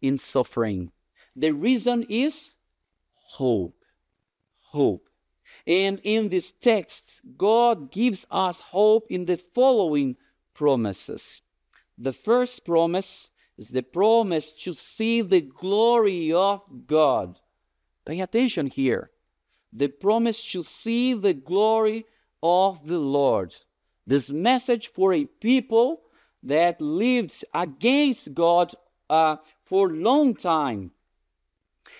in 0.00 0.16
suffering. 0.16 0.90
The 1.36 1.52
reason 1.52 2.06
is 2.08 2.54
hope. 3.14 3.84
Hope. 4.60 5.08
And 5.66 6.00
in 6.02 6.30
this 6.30 6.52
text, 6.52 7.20
God 7.36 7.92
gives 7.92 8.26
us 8.30 8.60
hope 8.60 9.06
in 9.10 9.26
the 9.26 9.36
following 9.36 10.16
promises. 10.54 11.42
The 11.98 12.12
first 12.12 12.64
promise 12.64 13.30
is 13.56 13.68
the 13.68 13.82
promise 13.82 14.52
to 14.52 14.72
see 14.72 15.22
the 15.22 15.40
glory 15.40 16.32
of 16.32 16.62
God. 16.86 17.38
Pay 18.04 18.20
attention 18.20 18.66
here. 18.66 19.10
The 19.72 19.88
promise 19.88 20.52
to 20.52 20.62
see 20.62 21.14
the 21.14 21.34
glory 21.34 22.06
of 22.42 22.86
the 22.86 22.98
Lord. 22.98 23.54
This 24.06 24.30
message 24.30 24.88
for 24.88 25.12
a 25.12 25.24
people 25.24 26.02
that 26.42 26.80
lived 26.80 27.44
against 27.54 28.34
God 28.34 28.72
uh, 29.08 29.36
for 29.64 29.90
a 29.90 29.94
long 29.94 30.34
time. 30.34 30.90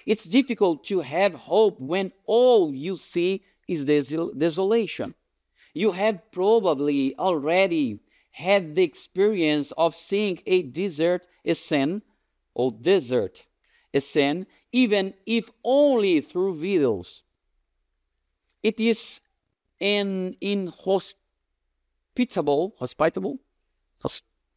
It's 0.07 0.25
difficult 0.25 0.85
to 0.85 1.01
have 1.01 1.35
hope 1.35 1.81
when 1.81 2.13
all 2.27 2.75
you 2.75 2.97
see 2.97 3.45
is 3.67 3.87
desol- 3.87 4.37
desolation. 4.39 5.15
You 5.73 5.93
have 5.93 6.31
probably 6.31 7.17
already 7.19 8.01
had 8.35 8.75
the 8.75 8.83
experience 8.83 9.73
of 9.79 9.95
seeing 9.95 10.41
a 10.45 10.63
desert 10.63 11.25
a 11.45 11.55
sin 11.55 12.03
or 12.53 12.73
desert 12.73 13.47
a 13.95 14.01
sin, 14.01 14.45
even 14.73 15.15
if 15.25 15.49
only 15.63 16.21
through 16.21 16.53
videos. 16.53 17.23
It 18.61 18.81
is 18.81 19.21
an 19.81 20.37
inhospitable, 20.41 22.75
hospitable, 22.77 23.39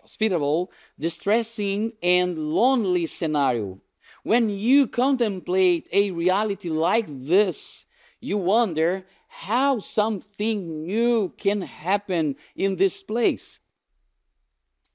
hospitable, 0.02 0.72
distressing, 1.00 1.94
and 2.02 2.36
lonely 2.36 3.06
scenario. 3.06 3.80
When 4.24 4.50
you 4.50 4.88
contemplate 4.88 5.88
a 5.92 6.10
reality 6.10 6.72
like 6.72 7.06
this, 7.08 7.86
you 8.20 8.40
wonder 8.40 9.06
how 9.28 9.78
something 9.78 10.88
new 10.88 11.32
can 11.38 11.62
happen 11.62 12.38
in 12.56 12.78
this 12.78 13.04
place. 13.04 13.60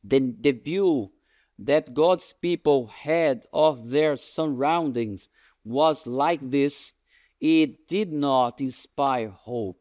Then 0.05 0.37
the 0.41 0.53
view 0.53 1.13
that 1.59 1.95
God's 1.95 2.33
people 2.33 2.89
had 2.89 3.47
of 3.53 3.91
their 3.91 4.17
surroundings 4.17 5.29
was 5.65 6.07
like 6.07 6.51
this, 6.51 6.93
it 7.41 7.87
did 7.87 8.13
not 8.13 8.61
inspire 8.61 9.31
hope. 9.31 9.79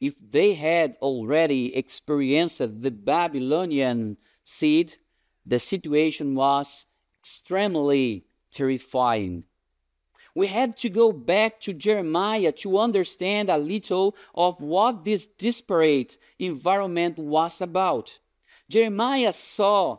If 0.00 0.14
they 0.18 0.54
had 0.54 0.96
already 1.02 1.76
experienced 1.76 2.58
the 2.58 2.90
Babylonian 2.90 4.16
siege, 4.42 4.98
the 5.44 5.58
situation 5.58 6.34
was 6.34 6.86
extremely 7.20 8.24
terrifying. 8.50 9.44
We 10.34 10.46
had 10.46 10.76
to 10.78 10.88
go 10.88 11.12
back 11.12 11.60
to 11.62 11.72
Jeremiah 11.72 12.52
to 12.52 12.78
understand 12.78 13.50
a 13.50 13.58
little 13.58 14.16
of 14.34 14.60
what 14.60 15.04
this 15.04 15.26
disparate 15.26 16.16
environment 16.38 17.18
was 17.18 17.60
about. 17.60 18.18
Jeremiah 18.70 19.32
saw 19.32 19.98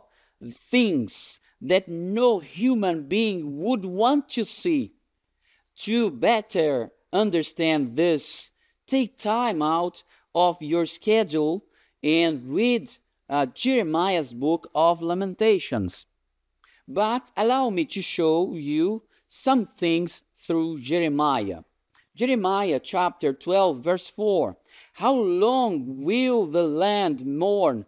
things 0.50 1.40
that 1.60 1.88
no 1.88 2.38
human 2.38 3.06
being 3.06 3.60
would 3.60 3.84
want 3.84 4.30
to 4.30 4.44
see. 4.46 4.94
To 5.84 6.10
better 6.10 6.90
understand 7.12 7.96
this, 7.96 8.50
take 8.86 9.18
time 9.18 9.60
out 9.60 10.02
of 10.34 10.56
your 10.62 10.86
schedule 10.86 11.66
and 12.02 12.48
read 12.48 12.90
uh, 13.28 13.44
Jeremiah's 13.46 14.32
book 14.32 14.70
of 14.74 15.02
Lamentations. 15.02 16.06
But 16.88 17.30
allow 17.36 17.68
me 17.68 17.84
to 17.84 18.00
show 18.00 18.54
you 18.54 19.02
some 19.28 19.66
things 19.66 20.22
through 20.38 20.80
Jeremiah. 20.80 21.60
Jeremiah 22.16 22.80
chapter 22.82 23.34
12, 23.34 23.84
verse 23.84 24.08
4. 24.08 24.56
How 24.94 25.12
long 25.12 26.02
will 26.02 26.46
the 26.46 26.64
land 26.64 27.26
mourn 27.26 27.84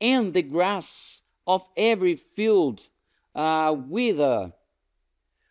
and 0.00 0.32
the 0.32 0.42
grass 0.42 1.22
of 1.46 1.68
every 1.76 2.14
field 2.14 2.88
uh, 3.34 3.74
wither? 3.76 4.52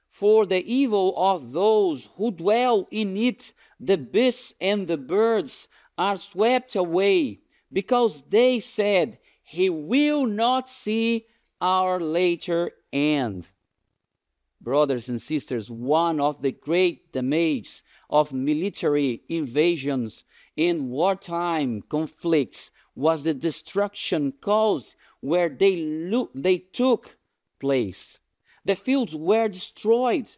For 0.10 0.46
the 0.46 0.64
evil 0.66 1.14
of 1.16 1.54
those 1.54 2.10
who 2.18 2.32
dwell 2.32 2.88
in 2.92 3.16
it, 3.16 3.54
the 3.80 3.98
beasts 3.98 4.54
and 4.60 4.88
the 4.88 4.98
birds 4.98 5.68
are 5.98 6.18
swept 6.18 6.76
away, 6.76 7.40
because 7.72 8.24
they 8.24 8.60
said, 8.60 9.20
He 9.44 9.70
will 9.70 10.26
not 10.26 10.68
see 10.68 11.28
our 11.62 12.00
later 12.00 12.72
end. 12.92 13.48
Brothers 14.62 15.08
and 15.08 15.22
sisters, 15.22 15.72
one 15.72 16.20
of 16.20 16.42
the 16.42 16.52
great 16.52 17.14
damages 17.14 17.82
of 18.10 18.34
military 18.34 19.22
invasions 19.30 20.26
in 20.58 20.90
wartime 20.90 21.82
conflicts 21.84 22.72
was 22.96 23.24
the 23.24 23.34
destruction 23.34 24.34
caused 24.42 24.96
where 25.22 25.50
they, 25.50 25.76
lo- 25.76 26.30
they 26.34 26.58
took 26.58 27.18
place. 27.60 28.20
The 28.66 28.76
fields 28.76 29.16
were 29.16 29.48
destroyed 29.48 30.30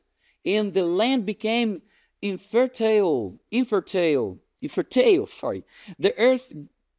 and 0.45 0.73
the 0.73 0.83
land 0.83 1.25
became 1.25 1.81
infertile, 2.21 3.39
infertile, 3.51 4.39
infertile, 4.61 5.27
sorry. 5.27 5.63
The 5.99 6.17
earth 6.17 6.53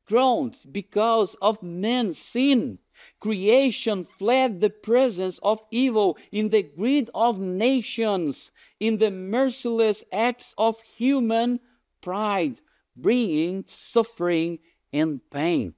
groaned 0.06 0.58
because 0.70 1.34
of 1.40 1.62
man's 1.62 2.18
sin. 2.18 2.78
Creation 3.18 4.04
fled 4.04 4.60
the 4.60 4.70
presence 4.70 5.38
of 5.42 5.60
evil 5.70 6.16
in 6.30 6.50
the 6.50 6.62
greed 6.62 7.10
of 7.14 7.40
nations, 7.40 8.52
in 8.78 8.98
the 8.98 9.10
merciless 9.10 10.04
acts 10.12 10.54
of 10.58 10.80
human 10.82 11.58
pride, 12.00 12.60
bringing 12.96 13.64
suffering 13.66 14.58
and 14.92 15.20
pain. 15.30 15.74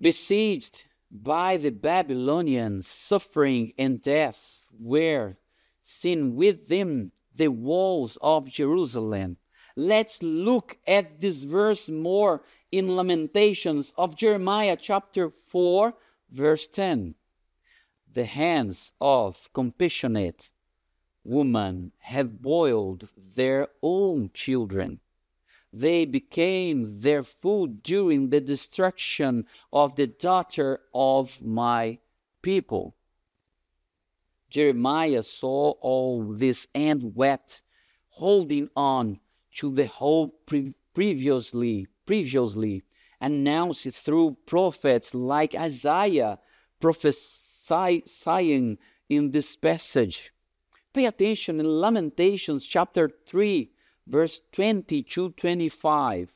Besieged 0.00 0.84
by 1.10 1.56
the 1.58 1.70
Babylonians, 1.70 2.88
suffering 2.88 3.72
and 3.78 4.00
death 4.00 4.62
were 4.78 5.36
seen 5.82 6.34
within 6.34 7.12
the 7.34 7.48
walls 7.48 8.18
of 8.20 8.48
Jerusalem. 8.48 9.36
Let's 9.76 10.22
look 10.22 10.78
at 10.86 11.20
this 11.20 11.44
verse 11.44 11.88
more 11.88 12.42
in 12.70 12.96
Lamentations 12.96 13.92
of 13.96 14.16
Jeremiah 14.16 14.76
chapter 14.76 15.30
4, 15.30 15.94
verse 16.30 16.66
10. 16.68 17.14
The 18.12 18.24
hands 18.24 18.92
of 19.00 19.48
compassionate 19.52 20.50
women 21.24 21.92
have 22.00 22.42
boiled 22.42 23.08
their 23.16 23.68
own 23.82 24.30
children. 24.34 25.00
They 25.72 26.04
became 26.04 27.00
their 27.00 27.22
food 27.22 27.82
during 27.82 28.28
the 28.28 28.40
destruction 28.40 29.46
of 29.72 29.96
the 29.96 30.06
daughter 30.06 30.80
of 30.94 31.42
my 31.42 31.98
people. 32.42 32.94
Jeremiah 34.50 35.22
saw 35.22 35.70
all 35.80 36.24
this 36.24 36.66
and 36.74 37.16
wept, 37.16 37.62
holding 38.08 38.68
on 38.76 39.20
to 39.54 39.74
the 39.74 39.86
hope 39.86 40.44
pre- 40.44 40.74
previously 40.92 41.86
previously 42.04 42.82
announced 43.20 43.88
through 43.90 44.36
prophets 44.44 45.14
like 45.14 45.54
Isaiah 45.54 46.38
prophesying 46.80 48.78
in 49.08 49.30
this 49.30 49.56
passage. 49.56 50.32
Pay 50.92 51.06
attention 51.06 51.60
in 51.60 51.66
Lamentations 51.66 52.66
chapter 52.66 53.08
3, 53.26 53.70
verse 54.06 54.40
20 54.52 55.02
to 55.02 55.30
25. 55.30 56.32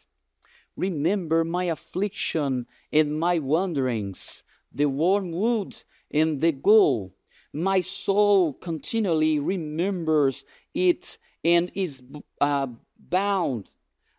Remember 0.77 1.45
my 1.45 1.65
affliction 1.65 2.67
and 2.93 3.19
my 3.19 3.39
wanderings, 3.39 4.43
the 4.73 4.87
wormwood 4.87 5.83
and 6.11 6.41
the 6.41 6.53
gall. 6.53 7.15
My 7.53 7.81
soul 7.81 8.53
continually 8.53 9.39
remembers 9.39 10.45
it 10.75 11.17
and 11.43 11.71
is 11.75 12.03
uh, 12.41 12.67
bound 12.99 13.71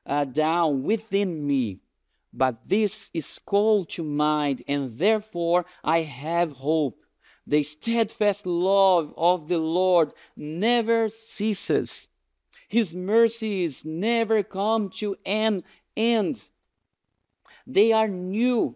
uh, 0.05 0.25
down 0.25 0.83
within 0.83 1.45
me. 1.45 1.81
But 2.33 2.67
this 2.67 3.10
is 3.13 3.39
called 3.39 3.89
to 3.89 4.03
mind, 4.03 4.63
and 4.67 4.97
therefore 4.97 5.65
I 5.83 6.01
have 6.01 6.53
hope. 6.53 7.03
The 7.45 7.63
steadfast 7.63 8.45
love 8.45 9.13
of 9.15 9.47
the 9.47 9.57
Lord 9.57 10.13
never 10.36 11.10
ceases. 11.10 12.07
His 12.67 12.93
mercies 12.93 13.86
never 13.86 14.43
come 14.43 14.89
to 14.91 15.15
an 15.25 15.63
end. 15.95 16.49
They 17.65 17.91
are 17.91 18.08
new 18.08 18.75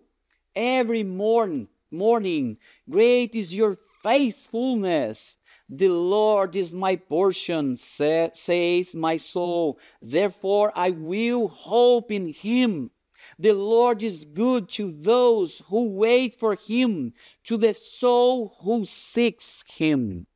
every 0.56 1.04
morn, 1.04 1.68
Morning, 1.94 2.58
great 2.90 3.36
is 3.36 3.54
your 3.54 3.78
faithfulness. 4.02 5.36
The 5.68 5.90
Lord 5.90 6.56
is 6.56 6.74
my 6.74 6.96
portion, 6.96 7.76
say, 7.76 8.32
says 8.34 8.96
my 8.96 9.18
soul. 9.18 9.78
Therefore 10.02 10.72
I 10.74 10.92
will 10.92 11.50
hope 11.50 12.10
in 12.10 12.32
him. 12.32 12.92
The 13.38 13.52
Lord 13.52 14.04
is 14.04 14.24
good 14.24 14.70
to 14.70 14.94
those 14.94 15.62
who 15.68 15.90
wait 15.90 16.34
for 16.34 16.56
him, 16.56 17.14
to 17.44 17.58
the 17.58 17.74
soul 17.74 18.56
who 18.62 18.86
seeks 18.86 19.66
him. 19.68 20.28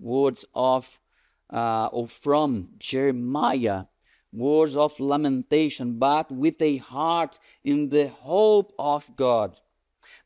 Words 0.00 0.46
of 0.54 0.98
uh, 1.50 1.88
or 1.92 2.06
from 2.06 2.70
Jeremiah, 2.78 3.84
words 4.32 4.76
of 4.76 4.98
lamentation, 4.98 5.98
but 5.98 6.30
with 6.30 6.60
a 6.60 6.78
heart 6.78 7.38
in 7.62 7.88
the 7.88 8.08
hope 8.08 8.72
of 8.78 9.14
God. 9.16 9.60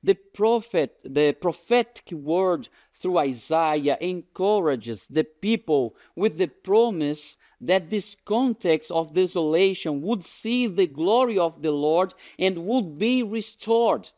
The 0.03 0.15
prophet, 0.15 0.99
the 1.05 1.33
prophetic 1.33 2.13
word 2.13 2.69
through 2.95 3.19
Isaiah 3.19 3.99
encourages 4.01 5.07
the 5.09 5.25
people 5.25 5.97
with 6.15 6.39
the 6.39 6.49
promise 6.49 7.37
that 7.61 7.91
this 7.91 8.17
context 8.25 8.91
of 8.91 9.15
desolation 9.15 10.01
would 10.03 10.25
see 10.25 10.67
the 10.67 10.87
glory 10.87 11.39
of 11.39 11.63
the 11.63 11.73
Lord 11.73 12.15
and 12.39 12.67
would 12.67 12.99
be 12.99 13.23
restored. 13.23 14.11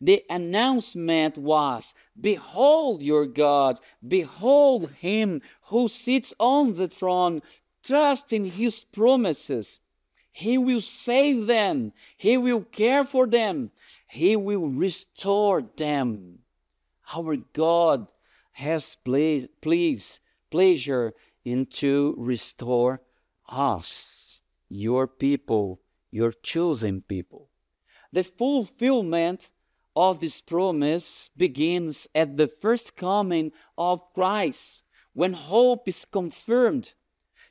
The 0.00 0.24
announcement 0.30 1.36
was, 1.36 1.94
Behold 2.20 3.02
your 3.02 3.26
God, 3.26 3.80
behold 4.06 4.90
him 4.92 5.42
who 5.64 5.88
sits 5.88 6.32
on 6.38 6.74
the 6.74 6.88
throne, 6.88 7.42
trust 7.82 8.32
in 8.32 8.44
his 8.44 8.84
promises. 8.84 9.80
He 10.30 10.56
will 10.56 10.82
save 10.82 11.46
them, 11.46 11.92
he 12.16 12.38
will 12.38 12.62
care 12.62 13.04
for 13.04 13.26
them, 13.26 13.72
he 14.06 14.36
will 14.36 14.68
restore 14.68 15.62
them. 15.62 16.40
Our 17.12 17.36
God 17.36 18.06
has 18.52 18.96
pleased, 19.04 19.48
please, 19.60 20.20
pleasure 20.50 21.12
in 21.44 21.66
to 21.66 22.14
restore 22.18 23.00
us, 23.48 24.40
your 24.68 25.08
people, 25.08 25.80
your 26.10 26.32
chosen 26.32 27.02
people. 27.02 27.50
The 28.12 28.24
fulfillment 28.24 29.50
of 29.98 30.20
this 30.20 30.40
promise 30.40 31.28
begins 31.36 32.06
at 32.14 32.36
the 32.36 32.46
first 32.46 32.96
coming 32.96 33.50
of 33.76 34.00
Christ, 34.14 34.82
when 35.12 35.32
hope 35.32 35.88
is 35.88 36.04
confirmed. 36.04 36.94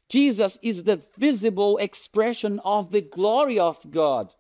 Jesus 0.08 0.58
is 0.62 0.86
the 0.86 0.96
visible 1.18 1.78
expression 1.78 2.62
of 2.64 2.92
the 2.92 3.02
glory 3.02 3.60
of 3.60 3.92
God. 3.92 4.34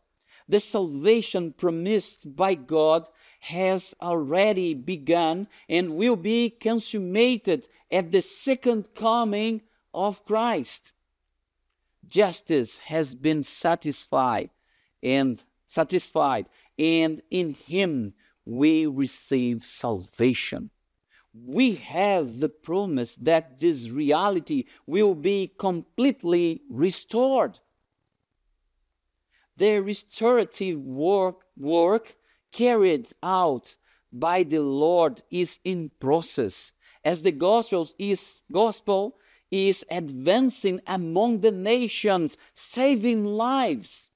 The 0.47 0.61
salvation 0.61 1.51
promised 1.51 2.33
by 2.33 2.55
God 2.55 3.09
has 3.41 3.93
already 4.01 4.73
begun 4.73 5.49
and 5.67 5.97
will 5.97 6.15
be 6.15 6.49
consummated 6.49 7.67
at 7.91 8.13
the 8.13 8.21
second 8.21 8.87
coming 8.95 9.63
of 9.93 10.23
Christ. 10.23 10.93
Justice 12.07 12.79
has 12.79 13.15
been 13.15 13.43
satisfied 13.43 14.49
and 15.03 15.43
satisfied 15.67 16.49
and 16.77 17.21
in 17.30 17.53
him 17.53 18.13
we 18.45 18.86
receive 18.86 19.63
salvation. 19.63 20.69
We 21.34 21.75
have 21.75 22.39
the 22.39 22.49
promise 22.49 23.15
that 23.17 23.60
this 23.60 23.89
reality 23.89 24.65
will 24.86 25.13
be 25.13 25.51
completely 25.60 26.62
restored. 26.69 27.60
The 29.58 29.80
restorative 29.80 30.80
work, 30.80 31.41
work 31.56 32.15
carried 32.51 33.10
out 33.21 33.75
by 34.12 34.43
the 34.43 34.60
Lord 34.60 35.21
is 35.30 35.60
in 35.63 35.91
process 35.99 36.71
as 37.03 37.23
the 37.23 37.32
gospel 37.32 37.89
is 37.97 38.41
gospel 38.51 39.17
is 39.49 39.86
advancing 39.89 40.82
among 40.88 41.39
the 41.39 41.51
nations 41.51 42.38
saving 42.53 43.23
lives 43.25 44.10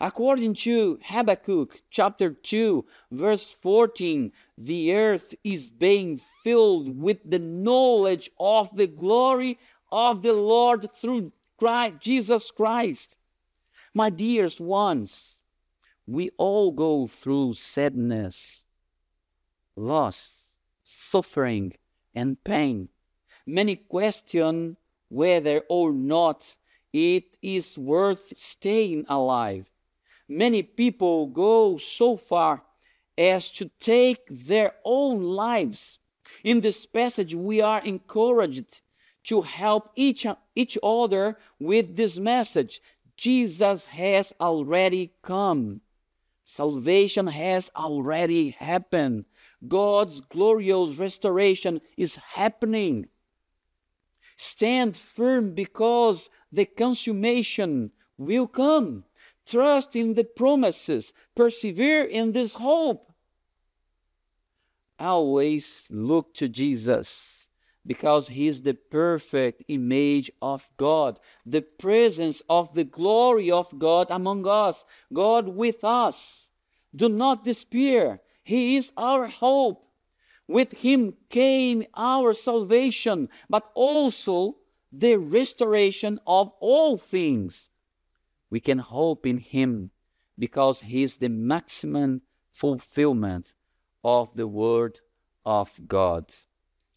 according 0.00 0.54
to 0.54 0.98
Habakkuk 1.02 1.82
chapter 1.90 2.30
2 2.30 2.84
verse 3.10 3.50
14 3.50 4.32
the 4.58 4.94
earth 4.94 5.34
is 5.44 5.70
being 5.70 6.20
filled 6.42 7.00
with 7.00 7.18
the 7.24 7.38
knowledge 7.38 8.30
of 8.38 8.74
the 8.76 8.86
glory 8.86 9.58
of 9.90 10.22
the 10.22 10.32
Lord 10.32 10.92
through 10.94 11.32
Christ, 11.58 11.94
Jesus 12.00 12.50
Christ 12.50 13.16
my 13.94 14.10
dears 14.10 14.60
ones 14.60 15.36
we 16.06 16.30
all 16.38 16.70
go 16.70 17.06
through 17.06 17.54
sadness, 17.54 18.64
loss, 19.74 20.44
suffering, 20.84 21.72
and 22.14 22.42
pain. 22.44 22.88
Many 23.44 23.76
question 23.76 24.76
whether 25.08 25.62
or 25.68 25.92
not 25.92 26.54
it 26.92 27.36
is 27.42 27.76
worth 27.76 28.32
staying 28.36 29.04
alive. 29.08 29.66
Many 30.28 30.62
people 30.62 31.26
go 31.28 31.78
so 31.78 32.16
far 32.16 32.62
as 33.16 33.50
to 33.52 33.70
take 33.78 34.26
their 34.28 34.74
own 34.84 35.22
lives. 35.22 35.98
In 36.42 36.60
this 36.60 36.84
passage, 36.86 37.34
we 37.34 37.60
are 37.60 37.80
encouraged 37.82 38.82
to 39.24 39.42
help 39.42 39.90
each, 39.94 40.26
each 40.54 40.78
other 40.82 41.38
with 41.58 41.96
this 41.96 42.18
message 42.18 42.80
Jesus 43.16 43.86
has 43.86 44.34
already 44.40 45.12
come. 45.22 45.80
Salvation 46.44 47.26
has 47.26 47.70
already 47.74 48.50
happened. 48.50 49.24
God's 49.66 50.20
glorious 50.20 50.96
restoration 50.98 51.80
is 51.96 52.16
happening. 52.16 53.08
Stand 54.36 54.96
firm 54.96 55.54
because 55.54 56.28
the 56.52 56.66
consummation 56.66 57.90
will 58.18 58.46
come. 58.46 59.04
Trust 59.46 59.94
in 59.94 60.14
the 60.14 60.24
promises. 60.24 61.12
Persevere 61.34 62.04
in 62.04 62.32
this 62.32 62.54
hope. 62.54 63.12
Always 64.98 65.88
look 65.90 66.34
to 66.34 66.48
Jesus 66.48 67.48
because 67.86 68.28
he 68.28 68.48
is 68.48 68.62
the 68.62 68.74
perfect 68.74 69.62
image 69.68 70.30
of 70.42 70.68
God, 70.76 71.20
the 71.44 71.62
presence 71.62 72.42
of 72.48 72.74
the 72.74 72.84
glory 72.84 73.50
of 73.50 73.78
God 73.78 74.08
among 74.10 74.46
us, 74.48 74.84
God 75.12 75.48
with 75.48 75.84
us. 75.84 76.48
Do 76.94 77.08
not 77.08 77.44
despair. 77.44 78.20
He 78.42 78.76
is 78.76 78.90
our 78.96 79.26
hope. 79.26 79.84
With 80.48 80.72
him 80.72 81.14
came 81.28 81.84
our 81.94 82.32
salvation, 82.34 83.28
but 83.50 83.70
also 83.74 84.56
the 84.92 85.16
restoration 85.16 86.18
of 86.26 86.52
all 86.60 86.96
things. 86.96 87.68
We 88.50 88.60
can 88.60 88.78
hope 88.78 89.26
in 89.26 89.38
him 89.38 89.90
because 90.38 90.80
he 90.80 91.02
is 91.02 91.18
the 91.18 91.28
maximum 91.28 92.22
fulfillment 92.50 93.54
of 94.04 94.34
the 94.34 94.46
word 94.46 95.00
of 95.44 95.80
God. 95.86 96.32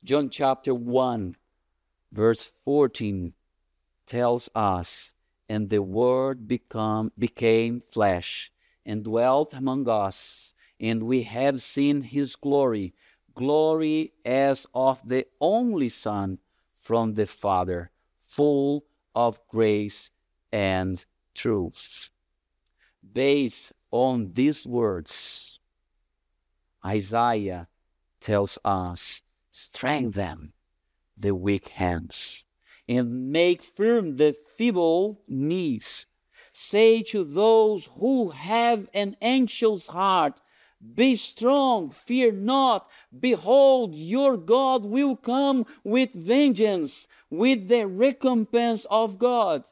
John 0.03 0.29
chapter 0.29 0.73
1, 0.73 1.35
verse 2.12 2.51
14 2.63 3.33
tells 4.05 4.49
us, 4.55 5.12
And 5.47 5.69
the 5.69 5.83
Word 5.83 6.47
become, 6.47 7.12
became 7.17 7.81
flesh 7.91 8.51
and 8.85 9.03
dwelt 9.03 9.53
among 9.53 9.88
us, 9.88 10.53
and 10.79 11.03
we 11.03 11.23
have 11.23 11.62
seen 11.62 12.01
his 12.01 12.35
glory, 12.35 12.93
glory 13.35 14.13
as 14.25 14.65
of 14.73 15.01
the 15.07 15.27
only 15.41 15.89
Son 15.89 16.39
from 16.77 17.13
the 17.13 17.27
Father, 17.27 17.91
full 18.25 18.85
of 19.13 19.45
grace 19.47 20.09
and 20.51 21.05
truth. 21.39 22.10
Based 23.02 23.71
on 23.91 24.34
these 24.34 24.67
words, 24.67 25.60
Isaiah 26.86 27.67
tells 28.19 28.58
us 28.65 29.21
strengthen 29.49 30.52
the 31.17 31.34
weak 31.34 31.69
hands 31.69 32.43
and 32.89 33.32
make 33.32 33.63
firm 33.63 34.17
the 34.17 34.36
feeble 34.58 35.21
knees. 35.28 36.06
Say 36.52 37.04
to 37.04 37.23
those 37.23 37.88
who 37.99 38.32
have 38.32 38.89
an 38.93 39.15
anxious 39.21 39.88
heart, 39.88 40.41
Be 40.95 41.15
strong, 41.15 41.89
fear 41.89 42.32
not. 42.34 42.89
Behold, 43.17 43.95
your 43.95 44.36
God 44.36 44.84
will 44.84 45.15
come 45.15 45.65
with 45.84 46.12
vengeance, 46.12 47.08
with 47.30 47.69
the 47.69 47.88
recompense 47.88 48.86
of 48.89 49.17
God. 49.19 49.63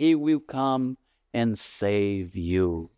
He 0.00 0.14
will 0.14 0.40
come 0.40 0.96
and 1.34 1.58
save 1.58 2.34
you. 2.34 2.88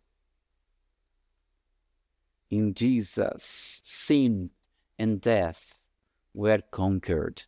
In 2.49 2.73
Jesus, 2.73 3.81
sin 3.83 4.51
and 4.97 5.19
death 5.19 5.77
were 6.33 6.61
conquered. 6.71 7.43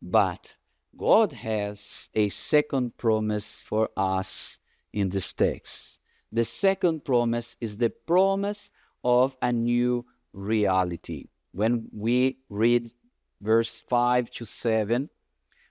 But 0.00 0.56
God 0.96 1.34
has 1.34 2.08
a 2.14 2.30
second 2.30 2.96
promise 2.96 3.60
for 3.60 3.90
us 3.94 4.58
in 4.90 5.10
this 5.10 5.34
text. 5.34 6.00
The 6.32 6.44
second 6.44 7.04
promise 7.04 7.58
is 7.60 7.76
the 7.76 7.90
promise 7.90 8.70
of 9.04 9.36
a 9.42 9.52
new 9.52 10.06
reality. 10.32 11.26
When 11.52 11.90
we 11.92 12.38
read 12.48 12.90
verse 13.42 13.82
5 13.82 14.30
to 14.30 14.46
7, 14.46 15.10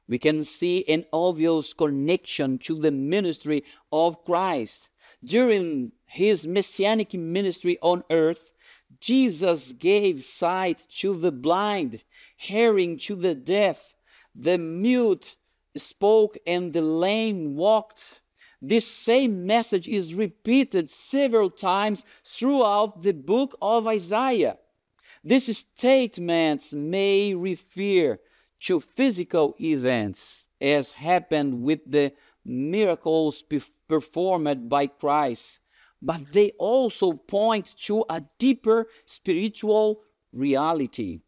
we 0.08 0.18
can 0.18 0.44
see 0.44 0.86
an 0.88 1.06
obvious 1.12 1.74
connection 1.74 2.58
to 2.60 2.80
the 2.80 2.92
ministry 2.92 3.64
of 3.92 4.24
Christ. 4.24 4.90
During 5.24 5.92
his 6.06 6.48
messianic 6.48 7.14
ministry 7.14 7.78
on 7.82 8.04
earth, 8.10 8.52
Jesus 9.02 9.74
gave 9.74 10.24
sight 10.24 10.88
to 11.00 11.18
the 11.18 11.32
blind, 11.32 12.04
hearing 12.38 12.98
to 13.00 13.16
the 13.16 13.36
deaf, 13.36 13.96
the 14.34 14.58
mute 14.58 15.36
spoke 15.76 16.38
and 16.46 16.74
the 16.74 16.82
lame 16.82 17.56
walked. 17.56 18.22
This 18.62 18.88
same 18.88 19.46
message 19.46 19.88
is 19.88 20.14
repeated 20.14 20.90
several 20.90 21.50
times 21.50 22.06
throughout 22.24 23.04
the 23.04 23.14
book 23.14 23.58
of 23.62 23.88
Isaiah. 23.88 24.58
These 25.24 25.58
statements 25.58 26.74
may 26.74 27.34
refer 27.34 28.20
to 28.60 28.80
physical 28.80 29.56
events, 29.60 30.48
as 30.60 30.92
happened 30.92 31.62
with 31.64 31.80
the 31.86 32.14
miracles 32.44 33.44
performed 33.88 34.70
by 34.70 34.88
Christ, 34.88 35.60
but 36.02 36.32
they 36.32 36.52
also 36.58 37.14
point 37.14 37.76
to 37.86 38.06
a 38.10 38.24
deeper 38.40 38.88
spiritual 39.06 40.02
reality. 40.32 41.22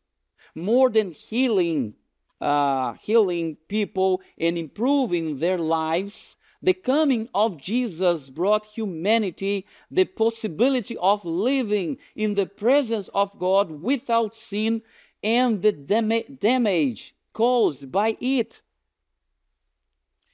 More 0.55 0.89
than 0.89 1.11
healing, 1.11 1.95
uh, 2.41 2.93
healing 2.93 3.57
people 3.67 4.21
and 4.37 4.57
improving 4.57 5.39
their 5.39 5.57
lives, 5.57 6.35
the 6.61 6.73
coming 6.73 7.29
of 7.33 7.57
Jesus 7.57 8.29
brought 8.29 8.65
humanity 8.65 9.65
the 9.89 10.05
possibility 10.05 10.97
of 10.97 11.23
living 11.23 11.97
in 12.15 12.35
the 12.35 12.45
presence 12.45 13.07
of 13.09 13.37
God 13.39 13.71
without 13.81 14.35
sin 14.35 14.81
and 15.23 15.61
the 15.61 15.71
dam- 15.71 16.37
damage 16.39 17.15
caused 17.39 17.89
by 17.89 18.17
it. 18.19 18.61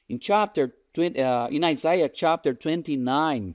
In 0.10 0.18
chapter 0.18 0.74
20, 0.96 1.22
uh, 1.22 1.48
in 1.50 1.64
Isaiah 1.64 2.10
chapter 2.10 2.56
29, 2.56 3.54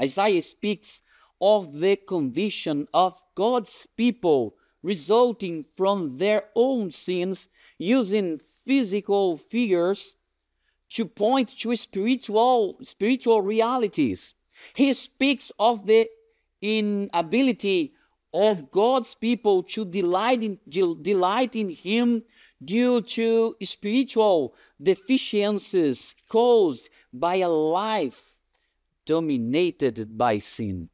Isaiah 0.00 0.42
speaks 0.42 1.02
of 1.40 1.78
the 1.78 1.94
condition 1.94 2.88
of 2.92 3.22
God's 3.36 3.86
people 3.96 4.56
resulting 4.82 5.66
from 5.76 6.18
their 6.18 6.46
own 6.56 6.90
sins 6.90 7.46
using 7.78 8.40
physical 8.66 9.36
figures 9.36 10.16
to 10.90 11.04
point 11.04 11.56
to 11.60 11.76
spiritual 11.76 12.80
spiritual 12.82 13.40
realities. 13.40 14.34
He 14.74 14.92
speaks 14.94 15.52
of 15.60 15.86
the 15.86 16.10
inability 16.60 17.92
of 18.34 18.72
God's 18.72 19.14
people 19.14 19.62
to 19.74 19.84
delight 19.84 20.42
in, 20.42 20.58
delight 20.68 21.54
in 21.54 21.70
Him 21.70 22.24
due 22.64 23.00
to 23.00 23.56
spiritual 23.62 24.54
deficiencies 24.82 26.14
caused 26.28 26.90
by 27.12 27.36
a 27.36 27.48
life 27.48 28.36
dominated 29.06 30.18
by 30.18 30.38
sin. 30.38 30.88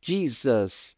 Jesus 0.00 0.94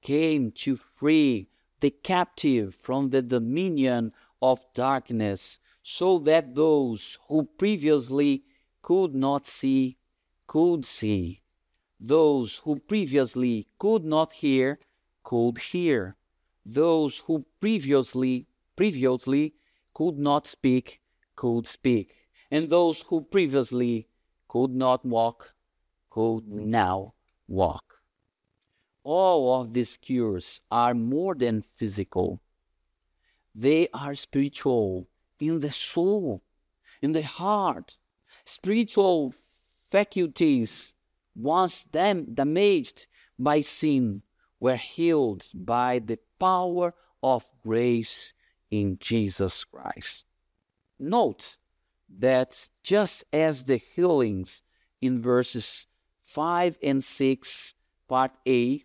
came 0.00 0.50
to 0.50 0.76
free 0.76 1.48
the 1.80 1.90
captive 1.90 2.74
from 2.74 3.10
the 3.10 3.22
dominion 3.22 4.12
of 4.40 4.64
darkness 4.74 5.58
so 5.82 6.18
that 6.18 6.54
those 6.54 7.18
who 7.28 7.44
previously 7.58 8.44
could 8.82 9.14
not 9.14 9.46
see 9.46 9.96
could 10.46 10.84
see, 10.84 11.40
those 11.98 12.58
who 12.58 12.78
previously 12.78 13.66
could 13.78 14.04
not 14.04 14.32
hear 14.32 14.78
could 15.22 15.58
hear, 15.58 16.16
those 16.66 17.18
who 17.18 17.44
previously 17.60 18.46
previously 18.76 19.54
could 19.94 20.18
not 20.18 20.46
speak 20.46 21.02
could 21.36 21.66
speak, 21.66 22.28
and 22.50 22.68
those 22.68 23.02
who 23.02 23.22
previously 23.22 24.08
could 24.48 24.70
not 24.70 25.04
walk 25.04 25.54
could 26.10 26.46
now 26.46 27.14
walk. 27.48 27.84
All 29.02 29.60
of 29.60 29.72
these 29.72 29.96
cures 29.96 30.60
are 30.70 30.94
more 30.94 31.34
than 31.34 31.62
physical. 31.62 32.40
They 33.54 33.88
are 33.92 34.14
spiritual 34.14 35.08
in 35.40 35.60
the 35.60 35.72
soul, 35.72 36.42
in 37.00 37.12
the 37.12 37.22
heart. 37.22 37.96
Spiritual 38.44 39.34
faculties, 39.90 40.94
once 41.34 41.84
dam- 41.84 42.34
damaged 42.34 43.06
by 43.38 43.60
sin, 43.62 44.22
were 44.60 44.76
healed 44.76 45.50
by 45.54 45.98
the 45.98 46.18
power 46.38 46.94
of 47.22 47.48
grace 47.62 48.32
in 48.72 48.98
Jesus 48.98 49.62
Christ. 49.62 50.24
Note 50.98 51.58
that 52.18 52.68
just 52.82 53.22
as 53.32 53.64
the 53.64 53.76
healings 53.76 54.62
in 55.00 55.22
verses 55.22 55.86
5 56.24 56.78
and 56.82 57.04
6, 57.04 57.74
part 58.08 58.32
A, 58.48 58.82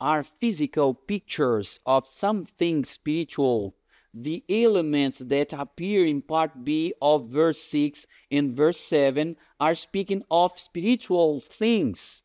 are 0.00 0.22
physical 0.22 0.94
pictures 0.94 1.80
of 1.84 2.06
something 2.06 2.84
spiritual 2.84 3.74
the 4.14 4.44
elements 4.48 5.18
that 5.18 5.52
appear 5.54 6.04
in 6.04 6.20
part 6.20 6.64
B 6.64 6.92
of 7.00 7.30
verse 7.30 7.60
6 7.62 8.06
and 8.30 8.54
verse 8.54 8.78
7 8.78 9.36
are 9.58 9.74
speaking 9.74 10.22
of 10.30 10.58
spiritual 10.58 11.40
things. 11.40 12.22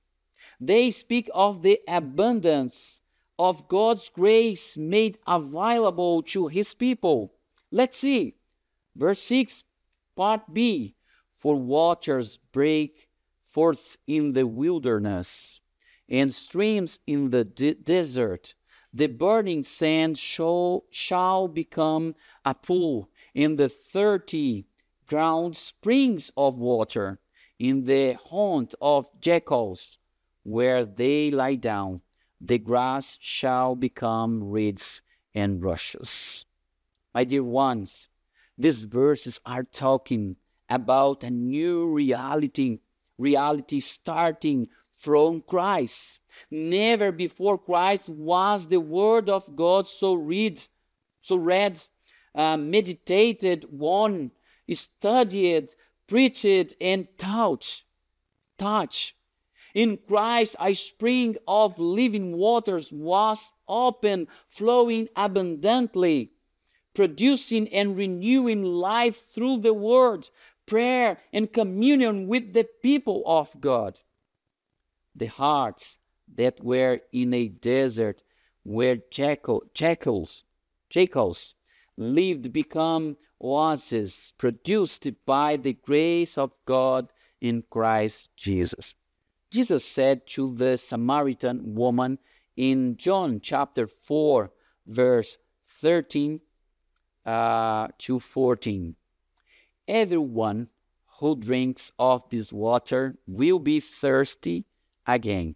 They 0.60 0.92
speak 0.92 1.30
of 1.34 1.62
the 1.62 1.80
abundance 1.88 3.00
of 3.40 3.68
God's 3.68 4.10
grace 4.10 4.78
made 4.78 5.20
available 5.28 6.24
to 6.24 6.48
his 6.48 6.74
people. 6.74 7.34
Let's 7.72 7.98
see. 7.98 8.36
Verse 8.96 9.22
6, 9.22 9.64
part 10.16 10.54
B 10.54 10.96
For 11.36 11.56
waters 11.56 12.38
break 12.52 13.10
forth 13.46 13.98
in 14.08 14.34
the 14.34 14.48
wilderness, 14.48 15.62
and 16.10 16.34
streams 16.34 17.00
in 17.06 17.30
the 17.30 17.44
de- 17.44 17.76
desert 17.76 18.56
the 18.94 19.08
burning 19.08 19.64
sand 19.64 20.18
shall, 20.18 20.86
shall 20.90 21.48
become 21.48 22.16
a 22.44 22.56
pool 22.56 23.10
in 23.36 23.56
the 23.58 23.70
thirty 23.70 24.66
ground 25.06 25.56
springs 25.56 26.32
of 26.36 26.58
water 26.58 27.20
in 27.60 27.86
the 27.86 28.14
haunt 28.14 28.74
of 28.82 29.10
jackals 29.20 30.00
where 30.44 30.84
they 30.84 31.30
lie 31.30 31.56
down 31.56 32.02
the 32.40 32.58
grass 32.58 33.18
shall 33.22 33.76
become 33.76 34.44
reeds 34.44 35.02
and 35.34 35.64
rushes 35.64 36.46
my 37.14 37.24
dear 37.24 37.44
ones 37.44 38.08
these 38.58 38.84
verses 38.84 39.40
are 39.46 39.64
talking 39.64 40.36
about 40.70 41.24
a 41.24 41.30
new 41.30 41.88
reality 41.92 42.80
reality 43.18 43.80
starting 43.80 44.68
from 44.98 45.42
Christ. 45.42 46.20
Never 46.50 47.12
before 47.12 47.58
Christ 47.58 48.10
was 48.10 48.68
the 48.68 48.80
Word 48.80 49.30
of 49.30 49.56
God 49.56 49.88
so 49.88 50.16
read, 50.16 50.62
so 51.22 51.38
read, 51.38 51.82
uh, 52.36 52.58
meditated 52.58 53.66
on, 53.80 54.32
studied, 54.72 55.70
preached, 56.08 56.74
and 56.82 57.08
taught. 57.18 57.84
Touch. 58.58 59.16
In 59.74 59.98
Christ, 59.98 60.56
a 60.60 60.74
spring 60.74 61.38
of 61.48 61.80
living 61.80 62.38
waters 62.38 62.92
was 62.92 63.52
open, 63.68 64.28
flowing 64.48 65.10
abundantly, 65.16 66.32
producing 66.94 67.68
and 67.70 67.98
renewing 67.98 68.64
life 68.64 69.22
through 69.34 69.58
the 69.58 69.74
Word, 69.74 70.30
prayer, 70.66 71.18
and 71.32 71.52
communion 71.52 72.28
with 72.28 72.54
the 72.54 72.68
people 72.82 73.24
of 73.26 73.60
God 73.60 74.00
the 75.18 75.26
hearts 75.26 75.98
that 76.36 76.64
were 76.64 77.00
in 77.12 77.34
a 77.34 77.48
desert 77.48 78.22
where 78.64 78.98
jackal, 79.10 79.64
jackals, 79.74 80.44
jackals 80.90 81.56
lived 81.98 82.54
become 82.54 83.18
oases 83.42 84.34
produced 84.38 85.08
by 85.26 85.56
the 85.58 85.74
grace 85.74 86.38
of 86.38 86.52
God 86.66 87.12
in 87.42 87.64
Christ 87.70 88.30
Jesus. 88.36 88.94
Jesus 89.52 89.86
said 89.86 90.28
to 90.28 90.54
the 90.56 90.78
Samaritan 90.78 91.76
woman 91.76 92.20
in 92.56 92.98
John 92.98 93.40
chapter 93.42 93.88
4, 93.88 94.52
verse 94.86 95.38
13 95.68 96.42
uh, 97.26 97.88
to 97.98 98.20
14 98.20 98.96
Everyone 99.88 100.68
who 101.20 101.36
drinks 101.36 101.92
of 101.98 102.30
this 102.30 102.52
water 102.52 103.18
will 103.26 103.60
be 103.60 103.80
thirsty 103.80 104.66
again. 105.06 105.56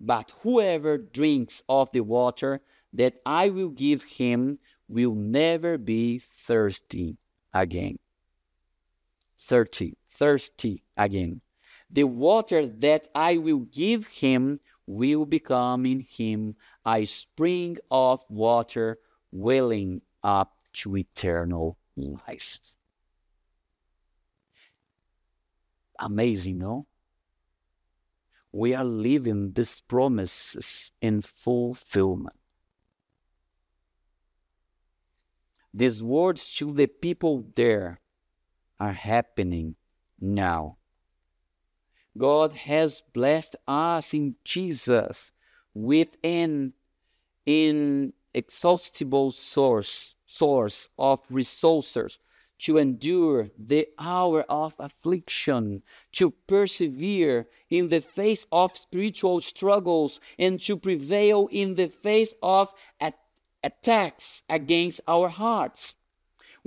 But 0.00 0.32
whoever 0.42 0.96
drinks 0.96 1.62
of 1.68 1.90
the 1.92 2.00
water 2.00 2.62
that 2.92 3.18
I 3.26 3.50
will 3.50 3.68
give 3.68 4.04
him 4.04 4.58
will 4.88 5.14
never 5.14 5.76
be 5.76 6.18
thirsty 6.18 7.18
again. 7.52 7.98
Thirsty, 9.38 9.98
thirsty 10.10 10.82
again. 10.96 11.42
The 11.90 12.04
water 12.04 12.66
that 12.66 13.08
I 13.14 13.38
will 13.38 13.60
give 13.60 14.06
him 14.06 14.60
will 14.86 15.26
become 15.26 15.86
in 15.86 16.00
him 16.00 16.56
a 16.86 17.04
spring 17.04 17.78
of 17.90 18.24
water 18.28 18.98
welling 19.30 20.02
up 20.22 20.54
to 20.74 20.96
eternal 20.96 21.78
life. 21.96 22.76
Amazing, 25.98 26.58
no? 26.58 26.86
we 28.52 28.74
are 28.74 28.84
living 28.84 29.52
these 29.52 29.80
promises 29.80 30.92
in 31.00 31.22
fulfillment. 31.22 32.36
These 35.72 36.02
words 36.02 36.54
to 36.54 36.72
the 36.72 36.86
people 36.86 37.44
there 37.54 38.00
are 38.80 38.92
happening 38.92 39.76
now. 40.20 40.77
God 42.18 42.52
has 42.52 43.02
blessed 43.14 43.56
us 43.66 44.12
in 44.12 44.34
Jesus 44.44 45.32
with 45.72 46.16
an 46.22 46.74
inexhaustible 47.46 49.32
source 49.32 50.14
source 50.26 50.88
of 50.98 51.20
resources 51.30 52.18
to 52.58 52.76
endure 52.76 53.48
the 53.56 53.88
hour 53.98 54.42
of 54.48 54.74
affliction, 54.78 55.82
to 56.12 56.30
persevere 56.46 57.46
in 57.70 57.88
the 57.88 58.00
face 58.00 58.46
of 58.50 58.76
spiritual 58.76 59.40
struggles, 59.40 60.20
and 60.38 60.60
to 60.60 60.76
prevail 60.76 61.48
in 61.52 61.76
the 61.76 61.88
face 61.88 62.34
of 62.42 62.72
at- 63.00 63.18
attacks 63.62 64.42
against 64.48 65.00
our 65.06 65.28
hearts. 65.28 65.94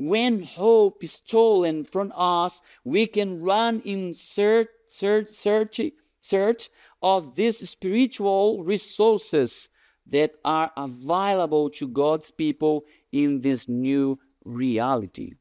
When 0.04 0.42
hope 0.42 1.04
is 1.04 1.12
stolen 1.12 1.84
from 1.84 2.12
us, 2.16 2.60
we 2.84 3.06
can 3.06 3.40
run 3.40 3.82
in 3.82 4.16
search, 4.16 4.70
search, 4.88 5.28
search, 5.28 5.80
search 6.20 6.72
of 7.04 7.36
these 7.36 7.70
spiritual 7.70 8.64
resources 8.64 9.70
that 10.08 10.32
are 10.44 10.72
available 10.76 11.70
to 11.70 11.88
God's 11.88 12.32
people 12.32 12.86
in 13.12 13.42
this 13.42 13.70
new 13.70 14.18
reality. 14.44 15.34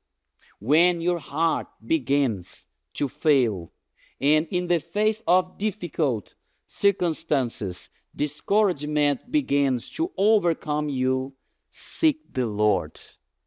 When 0.58 1.00
your 1.00 1.20
heart 1.20 1.68
begins 1.86 2.66
to 2.94 3.08
fail, 3.08 3.72
and 4.20 4.46
in 4.50 4.66
the 4.66 4.80
face 4.80 5.22
of 5.26 5.56
difficult 5.56 6.34
circumstances, 6.66 7.88
discouragement 8.14 9.32
begins 9.32 9.88
to 9.92 10.12
overcome 10.18 10.90
you, 10.90 11.32
seek 11.70 12.34
the 12.34 12.44
Lord 12.44 13.00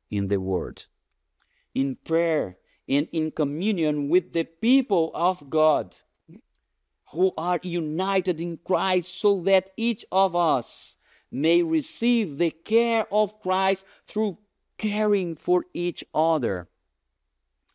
in 0.09 0.27
the 0.29 0.41
Word, 0.41 0.85
in 1.73 1.97
prayer, 2.03 2.57
and 2.87 3.07
in 3.11 3.31
communion 3.31 4.09
with 4.09 4.33
the 4.33 4.43
people 4.43 5.11
of 5.13 5.49
God 5.49 5.95
who 7.11 7.31
are 7.37 7.59
united 7.63 8.41
in 8.41 8.57
Christ, 8.57 9.19
so 9.19 9.41
that 9.41 9.69
each 9.77 10.03
of 10.11 10.35
us 10.35 10.97
may 11.31 11.63
receive 11.63 12.37
the 12.37 12.51
care 12.51 13.05
of 13.11 13.39
Christ 13.39 13.85
through 14.07 14.37
caring 14.77 15.35
for 15.35 15.65
each 15.73 16.03
other. 16.13 16.67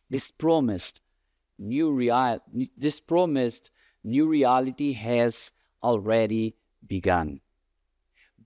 This 0.09 0.31
promised 0.31 1.01
new 1.57 1.91
this 2.77 2.99
promised 2.99 3.71
new 4.03 4.27
reality 4.27 4.93
has 4.93 5.51
already 5.83 6.55
begun. 6.85 7.41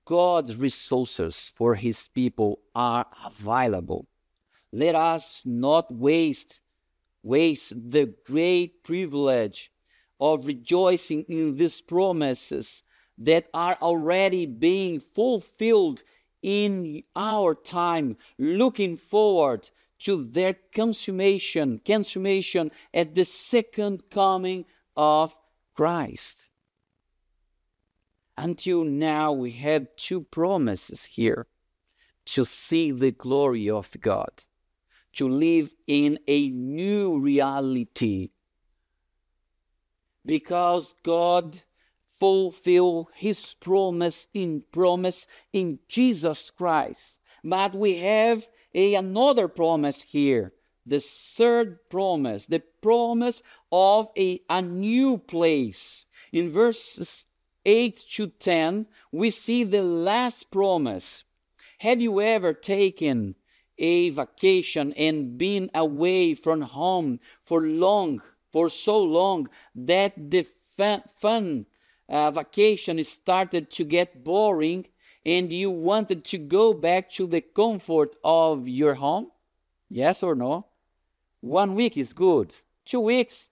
God's 0.05 0.57
resources 0.57 1.53
for 1.55 1.75
his 1.75 2.07
people 2.09 2.59
are 2.75 3.05
available. 3.25 4.07
Let 4.75 4.95
us 4.95 5.43
not 5.45 5.93
waste 5.93 6.59
waste 7.21 7.73
the 7.91 8.13
great 8.25 8.83
privilege 8.83 9.71
of 10.19 10.47
rejoicing 10.47 11.23
in 11.29 11.55
these 11.55 11.79
promises 11.79 12.83
that 13.17 13.47
are 13.53 13.77
already 13.81 14.45
being 14.45 14.99
fulfilled 14.99 16.03
in 16.41 17.03
our 17.15 17.55
time, 17.55 18.17
looking 18.37 18.97
forward 18.97 19.69
to 19.99 20.25
their 20.25 20.55
consummation, 20.75 21.79
consummation 21.85 22.71
at 22.93 23.15
the 23.15 23.23
second 23.23 24.09
coming 24.09 24.65
of 24.97 25.37
Christ. 25.75 26.49
Until 28.37 28.83
now, 28.83 29.31
we 29.31 29.51
have 29.51 29.95
two 29.95 30.21
promises 30.21 31.05
here 31.05 31.47
to 32.25 32.43
see 32.43 32.91
the 32.91 33.11
glory 33.11 33.69
of 33.69 33.89
God, 34.01 34.31
to 35.13 35.27
live 35.27 35.73
in 35.87 36.19
a 36.27 36.49
new 36.49 37.19
reality. 37.19 38.31
Because 40.25 40.93
God 41.03 41.61
fulfill 42.19 43.09
his 43.15 43.53
promise 43.55 44.27
in 44.33 44.63
promise 44.71 45.27
in 45.51 45.79
Jesus 45.87 46.49
Christ. 46.51 47.19
But 47.43 47.75
we 47.75 47.97
have 47.97 48.47
a, 48.73 48.95
another 48.95 49.47
promise 49.47 50.01
here. 50.01 50.53
The 50.85 50.99
third 50.99 51.79
promise, 51.89 52.47
the 52.47 52.61
promise 52.81 53.41
of 53.71 54.09
a, 54.17 54.41
a 54.49 54.61
new 54.61 55.17
place. 55.17 56.05
In 56.31 56.51
verses 56.51 57.25
8 57.65 58.03
to 58.13 58.27
10, 58.27 58.87
we 59.11 59.29
see 59.29 59.63
the 59.63 59.83
last 59.83 60.51
promise. 60.51 61.23
Have 61.79 62.01
you 62.01 62.21
ever 62.21 62.53
taken 62.53 63.35
a 63.77 64.09
vacation 64.11 64.93
and 64.93 65.37
been 65.37 65.69
away 65.73 66.33
from 66.33 66.61
home 66.61 67.19
for 67.43 67.61
long, 67.61 68.21
for 68.51 68.69
so 68.69 69.01
long 69.01 69.49
that 69.75 70.13
the 70.31 70.45
fun, 71.15 71.65
uh, 72.09 72.31
vacation 72.31 73.03
started 73.03 73.69
to 73.71 73.83
get 73.83 74.23
boring 74.23 74.85
and 75.25 75.51
you 75.51 75.69
wanted 75.69 76.23
to 76.25 76.37
go 76.37 76.73
back 76.73 77.09
to 77.11 77.27
the 77.27 77.41
comfort 77.41 78.15
of 78.23 78.67
your 78.67 78.95
home? 78.95 79.31
Yes 79.89 80.23
or 80.23 80.35
no? 80.35 80.65
One 81.41 81.75
week 81.75 81.97
is 81.97 82.13
good. 82.13 82.55
Two 82.85 83.01
weeks, 83.01 83.49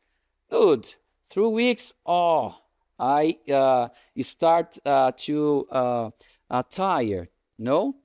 good. 0.49 0.93
Three 1.29 1.47
weeks, 1.47 1.93
oh, 2.05 2.55
I 2.99 3.37
uh, 3.51 3.89
start 4.21 4.77
uh, 4.85 5.11
to 5.17 5.67
uh, 5.71 6.09
uh, 6.49 6.63
tired. 6.69 7.29
No? 7.57 7.95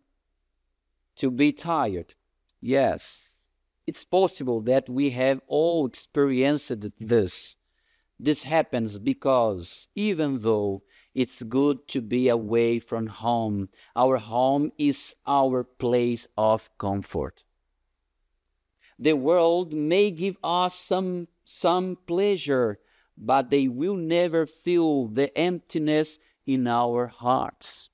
To 1.17 1.31
be 1.31 1.53
tired. 1.53 2.15
Yes. 2.61 3.41
It's 3.87 4.05
possible 4.05 4.61
that 4.63 4.89
we 4.89 5.11
have 5.11 5.41
all 5.47 5.87
experienced 5.87 6.73
this. 6.99 7.57
This 8.19 8.43
happens 8.43 8.99
because 8.99 9.89
even 9.95 10.41
though 10.41 10.83
it's 11.15 11.43
good 11.43 11.87
to 11.89 12.01
be 12.01 12.29
away 12.29 12.79
from 12.79 13.07
home, 13.07 13.69
our 13.95 14.17
home 14.17 14.73
is 14.79 15.15
our 15.27 15.65
place 15.65 16.27
of 16.37 16.71
comfort. 16.79 17.45
The 18.99 19.15
world 19.15 19.73
may 19.73 20.11
give 20.11 20.37
us 20.43 20.75
some, 20.75 21.29
some 21.45 21.99
pleasure, 22.07 22.79
but 23.17 23.51
they 23.51 23.69
will 23.69 23.97
never 23.97 24.47
fill 24.47 25.07
the 25.07 25.37
emptiness 25.37 26.19
in 26.47 26.67
our 26.67 27.07
hearts. 27.07 27.91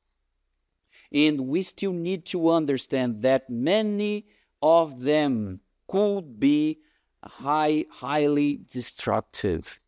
And 1.13 1.49
we 1.49 1.63
still 1.63 1.93
need 1.93 2.25
to 2.27 2.51
understand 2.51 3.23
that 3.23 3.51
many 3.51 4.27
of 4.63 5.03
them 5.03 5.61
could 5.87 6.41
be 6.41 6.79
high, 7.23 7.85
highly 7.91 8.61
destructive. 8.73 9.79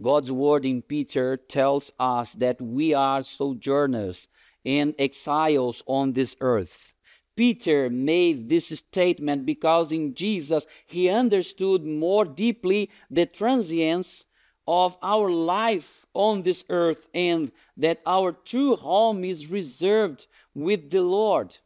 God's 0.00 0.30
word 0.30 0.64
in 0.64 0.82
Peter 0.82 1.36
tells 1.36 1.90
us 1.98 2.34
that 2.34 2.60
we 2.60 2.94
are 2.94 3.22
sojourners 3.22 4.28
and 4.64 4.94
exiles 4.98 5.82
on 5.86 6.12
this 6.12 6.36
earth. 6.40 6.92
Peter 7.34 7.88
made 7.88 8.48
this 8.48 8.68
statement 8.68 9.46
because 9.46 9.92
in 9.92 10.14
Jesus 10.14 10.66
he 10.86 11.08
understood 11.08 11.84
more 11.84 12.24
deeply 12.24 12.90
the 13.10 13.26
transience 13.26 14.26
of 14.68 14.98
our 15.02 15.30
life 15.30 16.04
on 16.12 16.42
this 16.42 16.62
earth 16.68 17.08
and 17.14 17.50
that 17.78 18.02
our 18.04 18.32
true 18.32 18.76
home 18.76 19.24
is 19.24 19.50
reserved 19.50 20.26
with 20.54 20.90
the 20.90 21.00
Lord. 21.02 21.56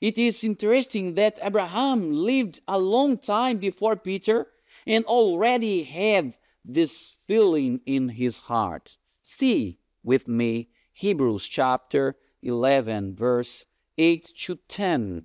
It 0.00 0.16
is 0.16 0.42
interesting 0.42 1.14
that 1.14 1.38
Abraham 1.42 2.10
lived 2.10 2.60
a 2.66 2.78
long 2.78 3.18
time 3.18 3.58
before 3.58 3.96
Peter 3.96 4.46
and 4.86 5.04
already 5.04 5.82
had 5.82 6.38
this 6.64 7.16
feeling 7.26 7.82
in 7.84 8.08
his 8.08 8.38
heart. 8.38 8.96
See 9.22 9.78
with 10.02 10.26
me 10.26 10.70
Hebrews 10.94 11.46
chapter 11.46 12.16
11, 12.42 13.14
verse 13.14 13.66
8 13.98 14.24
to 14.24 14.58
10. 14.68 15.24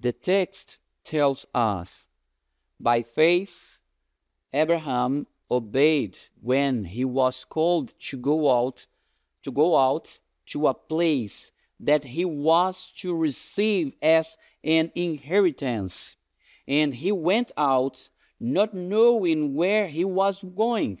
The 0.00 0.12
text 0.12 0.78
tells 1.04 1.46
us 1.54 2.08
by 2.80 3.02
faith, 3.02 3.78
Abraham 4.52 5.26
obeyed 5.50 6.18
when 6.40 6.84
he 6.84 7.04
was 7.04 7.44
called 7.44 7.94
to 7.98 8.16
go 8.16 8.50
out 8.50 8.86
to 9.42 9.50
go 9.50 9.76
out 9.76 10.18
to 10.46 10.66
a 10.66 10.74
place 10.74 11.50
that 11.80 12.04
he 12.04 12.24
was 12.24 12.92
to 12.96 13.14
receive 13.14 13.94
as 14.02 14.36
an 14.64 14.90
inheritance 14.94 16.16
and 16.66 16.94
he 16.94 17.12
went 17.12 17.50
out 17.56 18.10
not 18.40 18.74
knowing 18.74 19.54
where 19.54 19.88
he 19.88 20.04
was 20.04 20.44
going. 20.54 21.00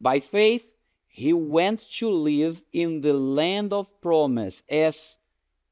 By 0.00 0.20
faith, 0.20 0.66
he 1.08 1.32
went 1.32 1.80
to 1.98 2.08
live 2.08 2.62
in 2.72 3.00
the 3.00 3.12
land 3.12 3.72
of 3.72 4.00
promise 4.00 4.62
as 4.68 5.16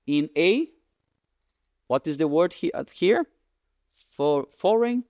in 0.07 0.29
a 0.37 0.69
what 1.87 2.07
is 2.07 2.17
the 2.17 2.29
word 2.29 2.55
uh, 2.73 2.85
here? 2.95 3.27
For 4.09 4.47
foreign 4.51 5.05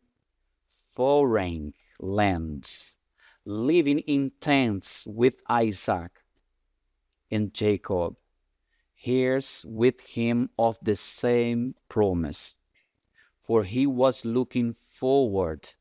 foreign 0.90 1.74
lands, 2.02 2.96
living 3.44 4.00
in 4.00 4.32
tents 4.40 5.06
with 5.06 5.40
Isaac 5.48 6.10
and 7.30 7.54
Jacob, 7.54 8.16
heirs 9.06 9.64
with 9.66 10.00
him 10.00 10.50
of 10.58 10.76
the 10.82 10.96
same 10.96 11.74
promise. 11.88 12.56
For 13.40 13.64
he 13.64 13.86
was 13.86 14.24
looking 14.24 14.74
forward 14.74 15.72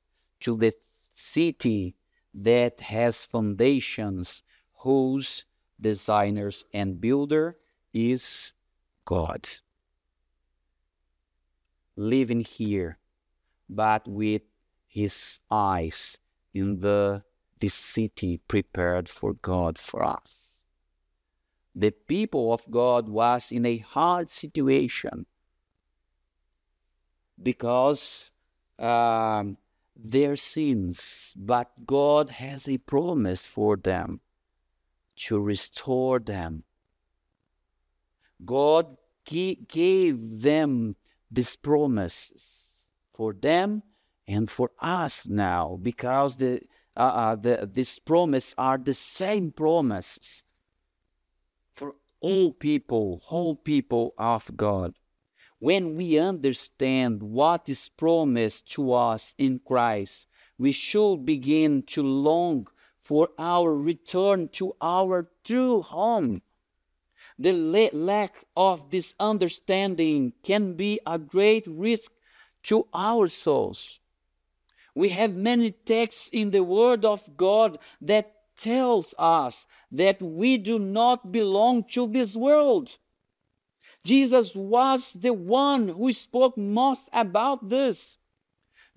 to 0.41 0.57
the 0.57 0.73
city 1.13 1.95
that 2.33 2.79
has 2.81 3.25
foundations, 3.25 4.41
whose 4.79 5.45
designers 5.79 6.63
and 6.73 7.01
builder 7.01 7.57
is 7.93 8.53
God. 9.05 9.47
Living 11.95 12.41
here, 12.41 12.97
but 13.69 14.07
with 14.07 14.41
his 14.91 15.39
eyes 15.49 16.17
in 16.53 16.81
the 16.81 17.23
this 17.61 17.73
city 17.73 18.41
prepared 18.47 19.07
for 19.07 19.33
God 19.33 19.77
for 19.77 20.03
us. 20.03 20.59
The 21.73 21.91
people 21.91 22.51
of 22.51 22.69
God 22.69 23.07
was 23.07 23.51
in 23.51 23.65
a 23.65 23.77
hard 23.77 24.29
situation 24.29 25.27
because 27.41 28.31
um, 28.77 29.57
their 29.95 30.35
sins, 30.35 31.33
but 31.37 31.71
God 31.85 32.31
has 32.31 32.67
a 32.67 32.77
promise 32.79 33.47
for 33.47 33.77
them 33.77 34.19
to 35.27 35.39
restore 35.39 36.19
them. 36.19 36.63
God 38.43 38.97
gave 39.23 40.41
them 40.41 40.97
these 41.29 41.55
promises 41.55 42.73
for 43.13 43.31
them 43.33 43.83
and 44.27 44.49
for 44.49 44.71
us 44.79 45.27
now 45.27 45.77
because 45.81 46.37
the, 46.37 46.61
uh, 46.95 46.99
uh, 46.99 47.35
the, 47.35 47.69
these 47.71 47.99
promises 47.99 48.55
are 48.57 48.77
the 48.77 48.93
same 48.93 49.51
promises 49.51 50.43
for 51.73 51.95
all 52.19 52.53
people, 52.53 53.21
whole 53.25 53.55
people 53.55 54.13
of 54.17 54.55
God. 54.55 54.93
When 55.59 55.95
we 55.95 56.17
understand 56.17 57.21
what 57.21 57.69
is 57.69 57.89
promised 57.89 58.71
to 58.73 58.93
us 58.93 59.35
in 59.37 59.59
Christ, 59.59 60.27
we 60.57 60.71
should 60.71 61.25
begin 61.25 61.83
to 61.87 62.03
long 62.03 62.67
for 62.99 63.29
our 63.37 63.73
return 63.73 64.49
to 64.49 64.75
our 64.81 65.29
true 65.43 65.81
home. 65.81 66.41
The 67.39 67.53
lack 67.93 68.43
of 68.55 68.91
this 68.91 69.15
understanding 69.19 70.33
can 70.43 70.73
be 70.73 70.99
a 71.05 71.17
great 71.17 71.65
risk 71.65 72.11
to 72.63 72.87
our 72.93 73.27
souls. 73.27 74.00
We 74.93 75.09
have 75.09 75.33
many 75.33 75.71
texts 75.71 76.29
in 76.33 76.51
the 76.51 76.63
Word 76.63 77.05
of 77.05 77.37
God 77.37 77.79
that 78.01 78.33
tells 78.57 79.15
us 79.17 79.65
that 79.91 80.21
we 80.21 80.57
do 80.57 80.77
not 80.77 81.31
belong 81.31 81.85
to 81.91 82.07
this 82.07 82.35
world. 82.35 82.97
Jesus 84.03 84.55
was 84.55 85.13
the 85.13 85.33
one 85.33 85.89
who 85.89 86.11
spoke 86.13 86.57
most 86.57 87.09
about 87.13 87.69
this. 87.69 88.17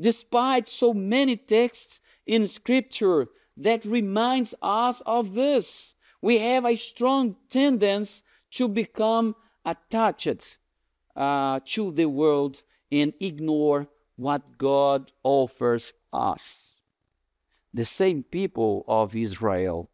Despite 0.01 0.67
so 0.67 0.93
many 0.93 1.37
texts 1.37 2.01
in 2.27 2.47
scripture 2.49 3.29
that 3.57 3.85
reminds 3.85 4.55
us 4.61 5.01
of 5.07 5.35
this, 5.35 5.95
we 6.21 6.39
have 6.39 6.65
a 6.65 6.75
strong 6.75 7.37
tendency 7.49 8.23
to 8.53 8.69
become 8.69 9.37
attached 9.65 10.59
uh, 11.15 11.61
to 11.65 11.93
the 11.93 12.07
world 12.07 12.63
and 12.91 13.13
ignore 13.21 13.89
what 14.17 14.59
God 14.59 15.13
offers 15.23 15.93
us. 16.13 16.77
The 17.73 17.85
same 17.85 18.23
people 18.23 18.85
of 18.87 19.17
Israel, 19.17 19.91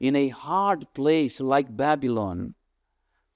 in 0.00 0.16
a 0.16 0.28
hard 0.28 0.92
place 0.94 1.40
like 1.40 1.76
Babylon, 1.76 2.54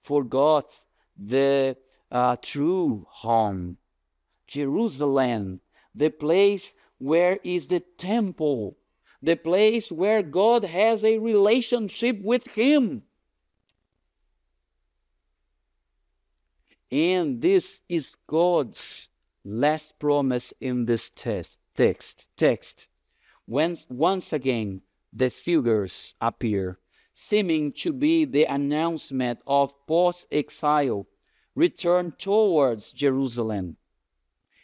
forgot 0.00 0.74
the 1.16 1.76
uh, 2.10 2.36
true 2.42 3.06
home. 3.08 3.76
Jerusalem, 4.46 5.60
the 5.94 6.10
place 6.10 6.72
where 6.98 7.38
is 7.44 7.68
the 7.68 7.80
temple, 7.80 8.76
the 9.22 9.36
place 9.36 9.90
where 9.90 10.22
God 10.22 10.64
has 10.64 11.04
a 11.04 11.18
relationship 11.18 12.20
with 12.22 12.46
Him. 12.48 13.02
And 16.90 17.42
this 17.42 17.80
is 17.88 18.16
God's 18.26 19.08
last 19.46 19.98
promise 20.00 20.52
in 20.60 20.86
this 20.86 21.08
test, 21.08 21.58
text. 21.76 22.28
Text. 22.36 22.88
When, 23.46 23.76
once 23.88 24.32
again, 24.32 24.82
the 25.12 25.30
figures 25.30 26.14
appear 26.20 26.78
seeming 27.18 27.72
to 27.72 27.94
be 27.94 28.26
the 28.26 28.44
announcement 28.44 29.40
of 29.46 29.74
post 29.86 30.26
exile 30.30 31.06
return 31.54 32.12
towards 32.18 32.92
Jerusalem. 32.92 33.76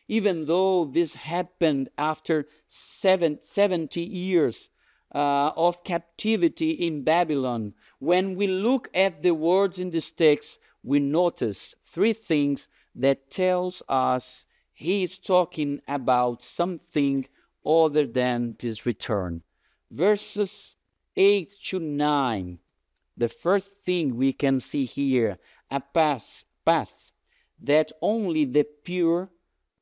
Even 0.07 0.45
though 0.45 0.85
this 0.85 1.15
happened 1.15 1.89
after 1.97 2.47
seven, 2.67 3.39
70 3.41 4.03
years 4.03 4.69
uh, 5.15 5.53
of 5.57 5.83
captivity 5.83 6.73
in 6.73 7.03
Babylon, 7.03 7.73
when 7.99 8.35
we 8.35 8.47
look 8.47 8.91
at 8.93 9.23
the 9.23 9.33
words 9.33 9.79
in 9.79 9.89
this 9.89 10.13
text, 10.13 10.59
we 10.83 10.99
notice 10.99 11.75
three 11.87 12.13
things 12.13 12.69
that 12.95 13.31
tells 13.31 13.83
us 13.89 14.45
he 14.73 15.03
is 15.03 15.19
talking 15.19 15.81
about 15.87 16.43
something 16.43 17.27
other 17.65 18.07
than 18.07 18.57
this 18.59 18.85
return. 18.87 19.43
Verses 19.91 20.77
8 21.17 21.55
to 21.67 21.79
9, 21.79 22.59
the 23.17 23.29
first 23.29 23.77
thing 23.85 24.17
we 24.17 24.33
can 24.33 24.61
see 24.61 24.85
here 24.85 25.39
a 25.71 25.81
path, 25.81 26.45
path 26.65 27.13
that 27.61 27.93
only 28.01 28.45
the 28.45 28.65
pure 28.65 29.31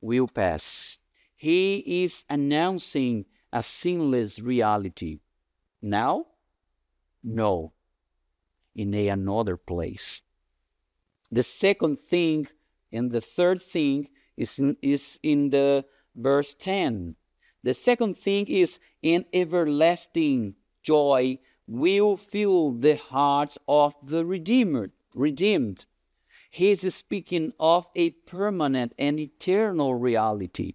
will 0.01 0.27
pass. 0.27 0.97
He 1.35 2.03
is 2.03 2.23
announcing 2.29 3.25
a 3.51 3.63
sinless 3.63 4.39
reality. 4.39 5.19
Now? 5.81 6.27
No, 7.23 7.73
in 8.75 8.93
a 8.93 9.07
another 9.07 9.57
place. 9.57 10.21
The 11.31 11.43
second 11.43 11.99
thing 11.99 12.47
and 12.91 13.11
the 13.11 13.21
third 13.21 13.61
thing 13.61 14.09
is 14.41 14.57
in, 14.57 14.75
is 14.81 15.19
in 15.21 15.51
the 15.51 15.85
verse 16.15 16.55
10. 16.55 17.15
The 17.63 17.75
second 17.75 18.17
thing 18.17 18.47
is 18.47 18.79
an 19.03 19.25
everlasting 19.31 20.55
joy 20.81 21.37
will 21.67 22.17
fill 22.17 22.71
the 22.71 22.97
hearts 22.97 23.57
of 23.67 23.95
the 24.03 24.25
redeemer, 24.25 24.89
redeemed. 25.13 25.85
He 26.49 26.71
is 26.71 26.95
speaking 26.95 27.53
of 27.59 27.87
a 27.95 28.09
permanent 28.09 28.93
and 28.97 29.19
eternal 29.19 29.93
reality. 29.95 30.73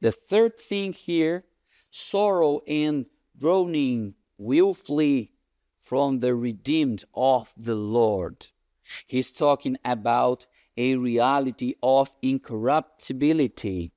The 0.00 0.12
third 0.12 0.58
thing 0.58 0.94
here, 0.94 1.44
sorrow 1.90 2.62
and 2.66 3.06
groaning 3.38 4.14
will 4.38 4.72
flee 4.72 5.32
from 5.80 6.20
the 6.20 6.34
redeemed 6.34 7.04
of 7.14 7.52
the 7.56 7.74
Lord. 7.74 8.48
He's 9.06 9.32
talking 9.32 9.76
about 9.84 10.46
a 10.78 10.94
reality 10.94 11.74
of 11.82 12.14
incorruptibility. 12.22 13.90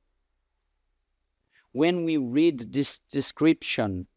When 1.72 2.04
we 2.04 2.18
read 2.18 2.74
this 2.74 3.00
description, 3.12 4.08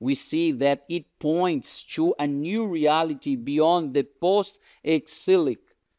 we 0.00 0.14
see 0.14 0.50
that 0.52 0.84
it 0.88 1.04
points 1.20 1.84
to 1.94 2.14
a 2.18 2.26
new 2.26 2.66
reality 2.66 3.36
beyond 3.36 3.94
the 3.94 4.04
post 4.20 4.58
exilic 4.82 5.58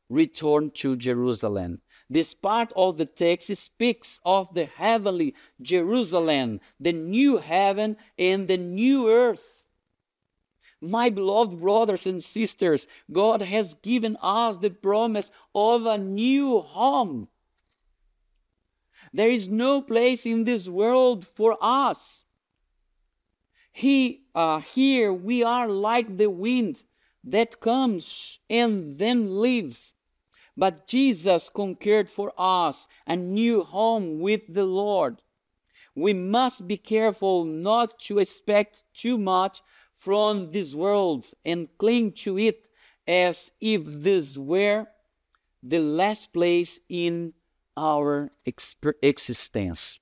return 0.09 0.71
to 0.71 0.95
Jerusalem. 0.95 1.81
This 2.09 2.33
part 2.33 2.73
of 2.75 2.97
the 2.97 3.05
text 3.05 3.55
speaks 3.55 4.19
of 4.25 4.53
the 4.53 4.65
heavenly 4.65 5.35
Jerusalem, 5.61 6.59
the 6.79 6.93
new 6.93 7.37
heaven 7.37 7.97
and 8.17 8.47
the 8.47 8.57
new 8.57 9.09
earth. 9.09 9.54
My 10.89 11.09
beloved 11.09 11.59
brothers 11.59 12.05
and 12.05 12.23
sisters, 12.23 12.87
God 13.11 13.41
has 13.41 13.73
given 13.75 14.17
us 14.21 14.57
the 14.57 14.69
promise 14.69 15.31
of 15.53 15.85
a 15.85 15.97
new 15.97 16.59
home. 16.61 17.27
There 19.13 19.29
is 19.29 19.49
no 19.49 19.81
place 19.81 20.25
in 20.25 20.43
this 20.43 20.67
world 20.67 21.25
for 21.25 21.57
us 21.61 22.25
he, 23.77 24.21
uh, 24.33 24.61
here 24.61 25.11
we 25.11 25.43
are 25.43 25.67
like 25.67 26.15
the 26.15 26.29
wind 26.29 26.83
that 27.25 27.59
comes 27.59 28.39
and 28.49 28.97
then 28.97 29.41
leaves. 29.41 29.93
But 30.55 30.87
Jesus 30.87 31.49
conquered 31.49 32.09
for 32.09 32.31
us 32.37 32.87
a 33.05 33.17
new 33.17 33.63
home 33.63 34.21
with 34.21 34.43
the 34.47 34.63
Lord. 34.63 35.21
We 35.93 36.13
must 36.13 36.69
be 36.69 36.77
careful 36.77 37.43
not 37.43 37.99
to 38.07 38.19
expect 38.19 38.85
too 38.93 39.17
much 39.17 39.61
from 39.97 40.51
this 40.51 40.75
world 40.75 41.25
and 41.43 41.69
cling 41.77 42.11
to 42.11 42.37
it 42.37 42.67
as 43.07 43.51
if 43.59 43.81
this 43.85 44.37
were 44.37 44.87
the 45.61 45.79
last 45.79 46.31
place 46.31 46.79
in 46.89 47.33
our 47.75 48.29
existence. 49.01 49.99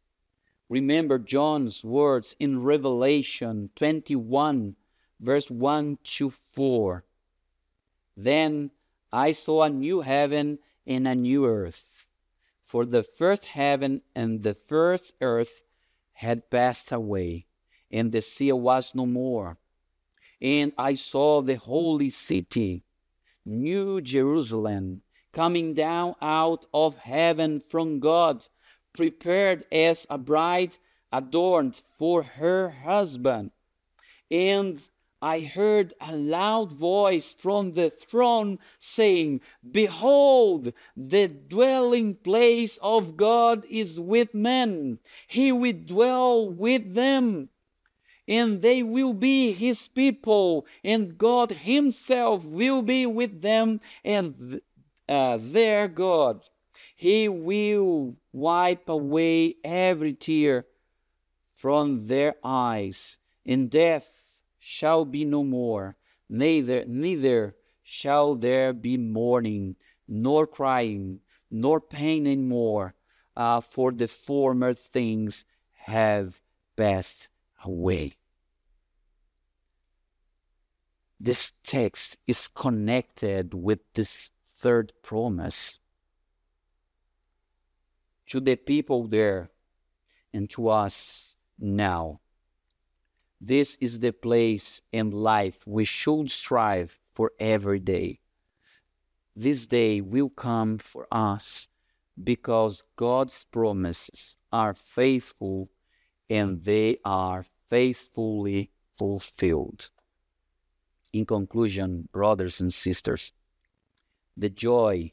Remember 0.70 1.20
John's 1.20 1.84
words 1.84 2.36
in 2.40 2.64
Revelation 2.64 3.70
21, 3.76 4.76
verse 5.20 5.50
1 5.50 5.98
to 6.04 6.30
4. 6.30 7.04
Then 8.16 8.72
I 9.12 9.32
saw 9.32 9.64
a 9.64 9.70
new 9.70 10.02
heaven 10.02 10.60
and 10.86 11.08
a 11.08 11.16
new 11.16 11.46
earth. 11.46 11.86
For 12.62 12.86
the 12.86 13.04
first 13.04 13.46
heaven 13.46 14.02
and 14.16 14.44
the 14.44 14.54
first 14.54 15.14
earth 15.22 15.62
had 16.14 16.50
passed 16.50 16.92
away, 16.92 17.46
and 17.92 18.12
the 18.12 18.22
sea 18.22 18.52
was 18.52 18.96
no 18.96 19.06
more. 19.06 19.58
And 20.44 20.74
I 20.78 20.96
saw 20.96 21.42
the 21.42 21.56
holy 21.56 22.10
city, 22.10 22.84
New 23.46 24.02
Jerusalem, 24.02 25.02
coming 25.32 25.74
down 25.74 26.16
out 26.22 26.66
of 26.74 26.98
heaven 26.98 27.62
from 27.62 28.02
God, 28.02 28.46
prepared 28.92 29.66
as 29.72 30.06
a 30.10 30.18
bride 30.18 30.76
adorned 31.14 31.82
for 31.98 32.24
her 32.24 32.70
husband. 32.70 33.52
And 34.30 34.86
I 35.22 35.40
heard 35.40 35.94
a 36.02 36.14
loud 36.14 36.74
voice 36.74 37.34
from 37.34 37.72
the 37.72 37.90
throne 37.90 38.60
saying, 38.80 39.40
Behold, 39.72 40.74
the 40.98 41.30
dwelling 41.30 42.16
place 42.16 42.78
of 42.82 43.16
God 43.16 43.66
is 43.70 43.98
with 43.98 44.34
men. 44.34 45.00
He 45.28 45.54
will 45.54 45.80
dwell 45.86 46.50
with 46.50 46.94
them, 46.94 47.48
and 48.28 48.62
they 48.62 48.82
will 48.82 49.14
be 49.14 49.52
his 49.52 49.88
people, 49.88 50.66
and 50.84 51.18
God 51.18 51.52
himself 51.52 52.46
will 52.46 52.82
be 52.82 53.06
with 53.06 53.42
them 53.42 53.82
and 54.04 54.62
uh, 55.10 55.38
their 55.40 55.88
God. 55.88 56.44
He 56.96 57.28
will 57.28 58.16
wipe 58.32 58.88
away 58.88 59.56
every 59.64 60.14
tear 60.14 60.66
from 61.54 62.08
their 62.08 62.36
eyes, 62.44 63.18
and 63.46 63.70
death 63.70 64.16
shall 64.60 65.06
be 65.06 65.26
no 65.26 65.44
more, 65.44 65.98
neither 66.30 66.86
neither 66.86 67.56
shall 67.84 68.36
there 68.36 68.72
be 68.72 68.96
mourning, 68.98 69.76
nor 70.08 70.48
crying, 70.48 71.20
nor 71.52 71.82
pain 71.82 72.26
any 72.26 72.38
more, 72.38 72.96
uh, 73.36 73.60
for 73.60 73.92
the 73.92 74.08
former 74.08 74.74
things 74.74 75.44
have 75.74 76.42
passed 76.78 77.28
away. 77.64 78.14
This 81.20 81.54
text 81.64 82.18
is 82.28 82.48
connected 82.48 83.54
with 83.54 83.80
this 83.94 84.32
third 84.56 84.92
promise 85.02 85.80
to 88.28 88.40
the 88.40 88.56
people 88.56 89.08
there 89.08 89.50
and 90.34 90.50
to 90.50 90.70
us 90.70 91.36
now. 91.60 92.20
This 93.40 93.78
is 93.80 94.00
the 94.00 94.12
place 94.12 94.82
and 94.92 95.14
life 95.14 95.66
we 95.66 95.86
should 95.86 96.32
strive 96.32 97.00
for 97.14 97.32
every 97.40 97.80
day. 97.80 98.20
This 99.36 99.68
day 99.68 100.02
will 100.02 100.30
come 100.30 100.78
for 100.78 101.08
us 101.12 101.68
because 102.22 102.84
God's 102.96 103.46
promises 103.46 104.38
are 104.52 104.74
faithful 104.74 105.70
and 106.30 106.64
they 106.64 106.98
are 107.04 107.46
faithfully 107.74 108.70
fulfilled. 108.94 109.90
In 111.12 111.26
conclusion, 111.26 112.08
brothers 112.12 112.62
and 112.62 112.72
sisters, 112.72 113.34
the 114.38 114.52
joy 114.52 115.12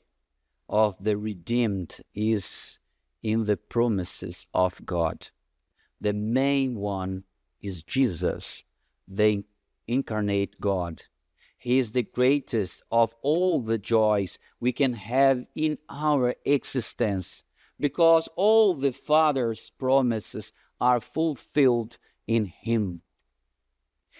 of 0.68 1.02
the 1.02 1.16
redeemed 1.16 1.96
is 2.14 2.78
in 3.22 3.44
the 3.44 3.56
promises 3.56 4.46
of 4.52 4.84
God. 4.84 5.28
The 6.02 6.12
main 6.12 6.74
one 6.74 7.24
is 7.62 7.82
Jesus, 7.82 8.62
the 9.08 9.42
incarnate 9.88 10.60
God. 10.60 11.04
He 11.56 11.78
is 11.78 11.92
the 11.92 12.02
greatest 12.02 12.82
of 12.92 13.14
all 13.22 13.62
the 13.62 13.78
joys 13.78 14.38
we 14.60 14.72
can 14.72 14.92
have 14.92 15.46
in 15.54 15.78
our 15.88 16.34
existence 16.44 17.42
because 17.78 18.28
all 18.36 18.74
the 18.74 18.92
Father's 18.92 19.70
promises 19.78 20.52
are 20.78 21.00
fulfilled 21.00 21.96
in 22.30 22.44
Him. 22.44 23.02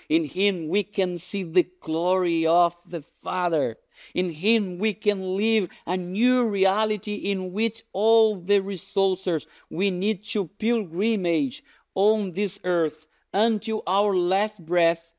In 0.08 0.24
Him 0.24 0.66
we 0.66 0.82
can 0.82 1.16
see 1.16 1.44
the 1.44 1.68
glory 1.80 2.44
of 2.44 2.76
the 2.84 3.02
Father. 3.02 3.76
In 4.14 4.30
Him 4.30 4.78
we 4.78 4.94
can 4.94 5.36
live 5.36 5.68
a 5.86 5.96
new 5.96 6.48
reality 6.48 7.14
in 7.14 7.52
which 7.52 7.84
all 7.92 8.34
the 8.34 8.58
resources 8.58 9.46
we 9.70 9.92
need 9.92 10.24
to 10.24 10.48
pilgrimage 10.58 11.62
on 11.94 12.32
this 12.32 12.58
earth 12.64 13.06
until 13.32 13.84
our 13.86 14.12
last 14.12 14.66
breath 14.66 15.12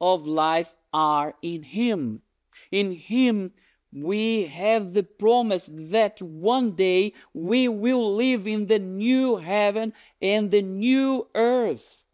of 0.00 0.26
life 0.26 0.74
are 0.90 1.34
in 1.42 1.62
Him. 1.62 2.22
In 2.70 2.92
Him, 2.92 3.52
we 3.92 4.46
have 4.46 4.94
the 4.94 5.02
promise 5.02 5.68
that 5.70 6.22
one 6.22 6.72
day 6.72 7.12
we 7.34 7.68
will 7.68 8.14
live 8.14 8.46
in 8.46 8.68
the 8.68 8.78
new 8.78 9.36
heaven 9.36 9.92
and 10.22 10.50
the 10.50 10.62
new 10.62 11.28
earth. 11.34 12.04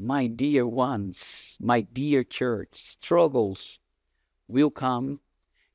My 0.00 0.28
dear 0.28 0.64
ones, 0.64 1.56
my 1.60 1.80
dear 1.80 2.22
church, 2.22 2.88
struggles 2.88 3.80
will 4.46 4.70
come 4.70 5.18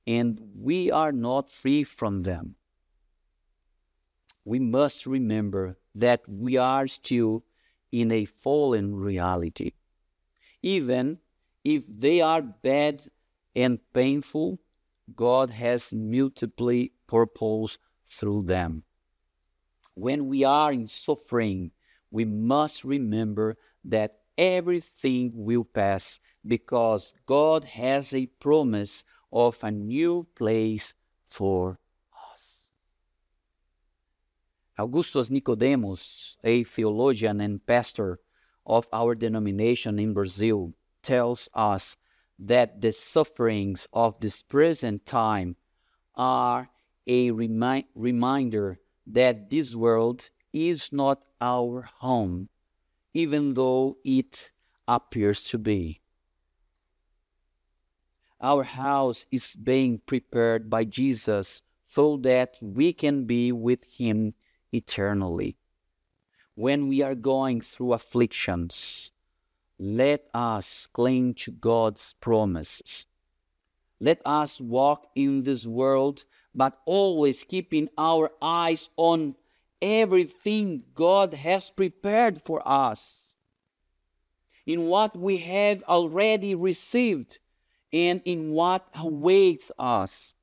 and 0.07 0.39
we 0.55 0.89
are 0.89 1.11
not 1.11 1.49
free 1.49 1.83
from 1.83 2.21
them. 2.21 2.55
We 4.45 4.59
must 4.59 5.05
remember 5.05 5.77
that 5.93 6.21
we 6.25 6.55
are 6.55 6.87
still 6.87 7.43
in 7.91 8.13
a 8.13 8.23
fallen 8.23 8.95
reality. 8.95 9.73
Even 10.61 11.19
if 11.65 11.83
they 11.87 12.21
are 12.21 12.41
bad 12.41 13.03
and 13.53 13.79
painful, 13.91 14.59
God 15.13 15.49
has 15.49 15.93
multiply 15.93 16.85
purpose 17.07 17.77
through 18.09 18.43
them. 18.43 18.83
When 19.95 20.27
we 20.27 20.45
are 20.45 20.71
in 20.71 20.87
suffering, 20.87 21.71
we 22.09 22.23
must 22.23 22.85
remember 22.85 23.57
that 23.85 24.19
everything 24.37 25.31
will 25.33 25.63
pass 25.63 26.19
because 26.45 27.13
God 27.25 27.63
has 27.63 28.13
a 28.13 28.25
promise 28.25 29.03
of 29.31 29.63
a 29.63 29.71
new 29.71 30.27
place 30.35 30.93
for 31.25 31.79
us. 32.33 32.69
Augustus 34.77 35.29
Nicodemus, 35.29 36.37
a 36.43 36.63
theologian 36.63 37.41
and 37.41 37.65
pastor 37.65 38.19
of 38.65 38.87
our 38.93 39.15
denomination 39.15 39.99
in 39.99 40.13
Brazil, 40.13 40.73
tells 41.01 41.49
us 41.53 41.95
that 42.39 42.81
the 42.81 42.91
sufferings 42.91 43.87
of 43.93 44.19
this 44.19 44.41
present 44.41 45.05
time 45.05 45.55
are 46.15 46.69
a 47.07 47.31
remi- 47.31 47.87
reminder 47.95 48.79
that 49.05 49.49
this 49.49 49.75
world 49.75 50.29
is 50.53 50.91
not 50.91 51.25
our 51.41 51.89
home, 51.99 52.49
even 53.13 53.53
though 53.53 53.97
it 54.03 54.51
appears 54.87 55.43
to 55.45 55.57
be. 55.57 56.01
Our 58.41 58.63
house 58.63 59.25
is 59.31 59.55
being 59.55 60.01
prepared 60.05 60.69
by 60.69 60.83
Jesus 60.83 61.61
so 61.85 62.17
that 62.17 62.57
we 62.61 62.91
can 62.91 63.25
be 63.25 63.51
with 63.51 63.83
Him 63.85 64.33
eternally. 64.73 65.57
When 66.55 66.87
we 66.87 67.01
are 67.01 67.15
going 67.15 67.61
through 67.61 67.93
afflictions, 67.93 69.11
let 69.79 70.27
us 70.33 70.87
cling 70.91 71.35
to 71.35 71.51
God's 71.51 72.13
promises. 72.19 73.05
Let 73.99 74.21
us 74.25 74.59
walk 74.59 75.07
in 75.15 75.41
this 75.41 75.65
world, 75.65 76.25
but 76.53 76.79
always 76.85 77.43
keeping 77.43 77.89
our 77.97 78.31
eyes 78.41 78.89
on 78.97 79.35
everything 79.83 80.81
God 80.95 81.33
has 81.33 81.69
prepared 81.69 82.41
for 82.45 82.65
us, 82.65 83.35
in 84.65 84.85
what 84.85 85.15
we 85.15 85.37
have 85.39 85.83
already 85.83 86.55
received, 86.55 87.39
and 87.91 88.21
in 88.23 88.51
what 88.51 88.87
awaits 88.95 89.71
us. 89.77 90.33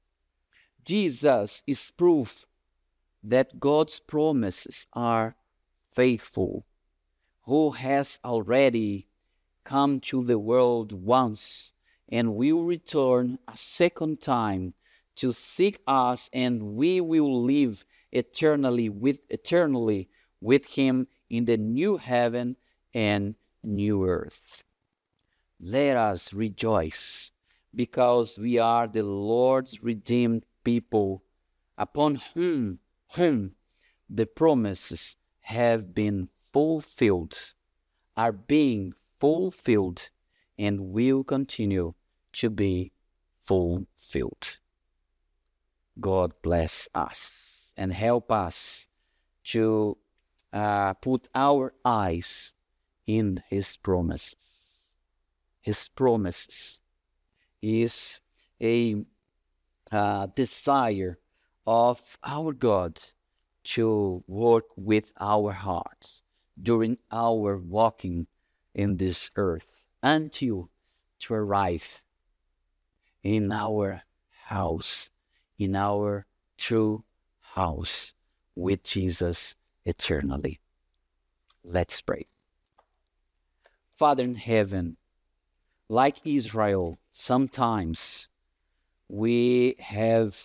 Jesus 0.85 1.63
is 1.67 1.91
proof 1.91 2.45
that 3.23 3.59
God's 3.59 3.99
promises 3.99 4.87
are 4.93 5.37
faithful, 5.91 6.67
who 7.45 7.71
has 7.71 8.19
already 8.23 9.09
come 9.65 10.01
to 10.01 10.23
the 10.23 10.39
world 10.39 10.93
once 10.93 11.73
and 12.09 12.35
will 12.35 12.65
return 12.65 13.39
a 13.49 13.57
second 13.57 14.21
time 14.21 14.75
to 15.17 15.33
seek 15.33 15.81
us 15.87 16.29
and 16.33 16.77
we 16.77 17.01
will 17.01 17.43
live 17.43 17.85
eternally 18.13 18.89
with 18.89 19.19
eternally 19.29 20.09
with 20.41 20.65
him 20.67 21.07
in 21.29 21.45
the 21.45 21.57
new 21.57 21.97
heaven 21.97 22.57
and 22.95 23.35
new 23.63 24.05
earth 24.05 24.65
let 25.61 25.97
us 25.97 26.33
rejoice 26.33 27.31
because 27.75 28.39
we 28.39 28.59
are 28.59 28.89
the 28.89 29.03
lord's 29.03 29.83
redeemed 29.83 30.45
people 30.65 31.23
upon 31.77 32.17
whom 32.35 32.79
whom 33.15 33.53
the 34.09 34.27
promises 34.27 35.17
have 35.41 35.95
been 35.95 36.29
fulfilled, 36.53 37.55
are 38.17 38.33
being 38.33 38.93
fulfilled, 39.19 40.11
and 40.59 40.93
will 40.93 41.25
continue 41.25 41.95
to 42.33 42.51
be 42.51 42.93
fulfilled. 43.41 44.59
God 46.01 46.33
bless 46.43 46.89
us 46.95 47.60
and 47.81 47.95
help 47.95 48.31
us 48.31 48.89
to 49.43 49.97
uh, 50.53 50.93
put 50.95 51.29
our 51.35 51.73
eyes 51.83 52.53
in 53.07 53.43
His 53.49 53.79
promises. 53.79 54.91
His 55.63 55.89
promises 55.89 56.79
is 57.63 58.21
a 58.61 59.03
uh, 59.91 60.27
desire 60.27 61.19
of 61.67 62.19
our 62.23 62.53
God 62.53 63.01
to 63.65 64.23
work 64.27 64.67
with 64.77 65.13
our 65.19 65.53
hearts 65.53 66.21
during 66.61 66.99
our 67.11 67.57
walking 67.57 68.27
in 68.75 68.99
this 68.99 69.31
earth 69.37 69.81
until 70.03 70.69
to 71.21 71.33
arrive 71.33 72.03
in 73.23 73.51
our 73.51 74.03
house, 74.49 75.09
in 75.59 75.75
our 75.75 76.27
true 76.59 77.05
house 77.55 78.13
with 78.55 78.83
Jesus 78.83 79.57
eternally. 79.85 80.61
Let's 81.65 82.01
pray. 82.01 82.27
Father 83.89 84.25
in 84.25 84.37
heaven, 84.37 84.97
like 85.89 86.19
Israel, 86.25 86.99
sometimes 87.13 88.29
we 89.09 89.75
have 89.79 90.37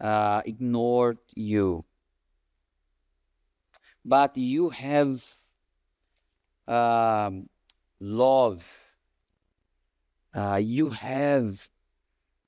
uh, 0.00 0.42
ignored 0.44 1.18
you, 1.34 1.84
but 4.04 4.36
you 4.36 4.70
have 4.70 5.22
um, 6.66 7.48
love, 8.00 8.64
uh, 10.34 10.60
you 10.62 10.90
have 10.90 11.68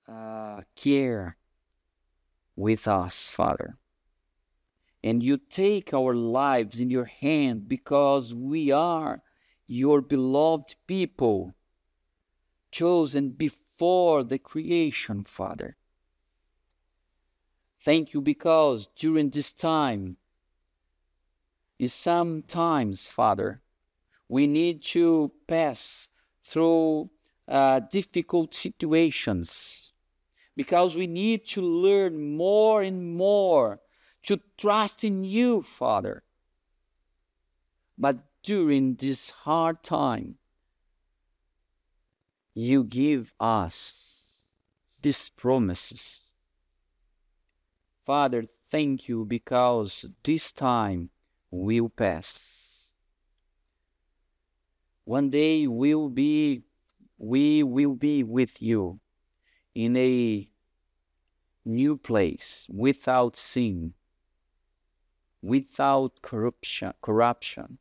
uh, 0.09 0.61
care 0.77 1.37
with 2.57 2.87
us, 2.87 3.29
Father. 3.31 3.77
And 5.03 5.23
you 5.23 5.39
take 5.39 5.95
our 5.95 6.15
lives 6.15 6.81
in 6.81 6.91
your 6.91 7.07
hand 7.07 7.69
because 7.69 8.35
we 8.35 8.71
are 8.71 9.23
your 9.67 10.03
beloved 10.03 10.75
people, 10.87 11.55
chosen 12.71 13.31
before 13.31 14.25
the 14.25 14.39
creation, 14.39 15.25
Father. 15.25 15.77
Thank 17.83 18.13
you 18.13 18.21
because 18.21 18.89
during 18.97 19.31
this 19.31 19.55
time, 19.55 20.19
sometimes, 21.87 23.11
Father, 23.11 23.63
we 24.29 24.47
need 24.47 24.83
to 24.83 25.33
pass 25.47 26.09
through 26.45 27.11
uh, 27.49 27.81
difficult 27.91 28.55
situations 28.55 29.93
because 30.57 30.95
we 30.95 31.07
need 31.07 31.47
to 31.47 31.63
learn 31.63 32.37
more 32.37 32.83
and 32.83 33.17
more 33.17 33.81
to 34.25 34.41
trust 34.57 35.05
in 35.05 35.25
you, 35.25 35.63
Father. 35.63 36.23
But 37.97 38.19
during 38.43 38.95
this 38.95 39.31
hard 39.31 39.83
time, 39.83 40.37
you 42.55 42.85
give 42.85 43.33
us 43.39 44.23
these 45.01 45.29
promises. 45.29 46.31
Father, 48.05 48.45
thank 48.67 49.09
you 49.09 49.25
because 49.25 50.05
this 50.25 50.53
time 50.53 51.11
will 51.51 51.89
pass. 51.89 52.87
One 55.05 55.31
day 55.31 55.67
we'll 55.67 56.09
be 56.09 56.63
we 57.19 57.63
will 57.63 57.95
be 57.95 58.23
with 58.23 58.63
you 58.63 59.01
in 59.75 59.97
a 59.97 60.49
new 61.65 61.97
place 61.97 62.67
without 62.71 63.37
sin, 63.37 63.93
without 65.43 66.23
corruption, 66.23 66.93
corruption, 67.03 67.79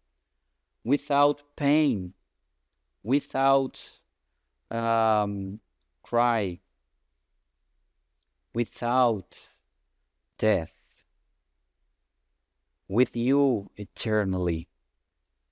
without 0.83 1.43
pain, 1.55 2.13
without 3.03 3.99
um, 4.71 5.59
cry, 6.03 6.59
without 8.53 9.49
death, 10.37 10.73
with 12.87 13.15
you 13.15 13.69
eternally. 13.75 14.67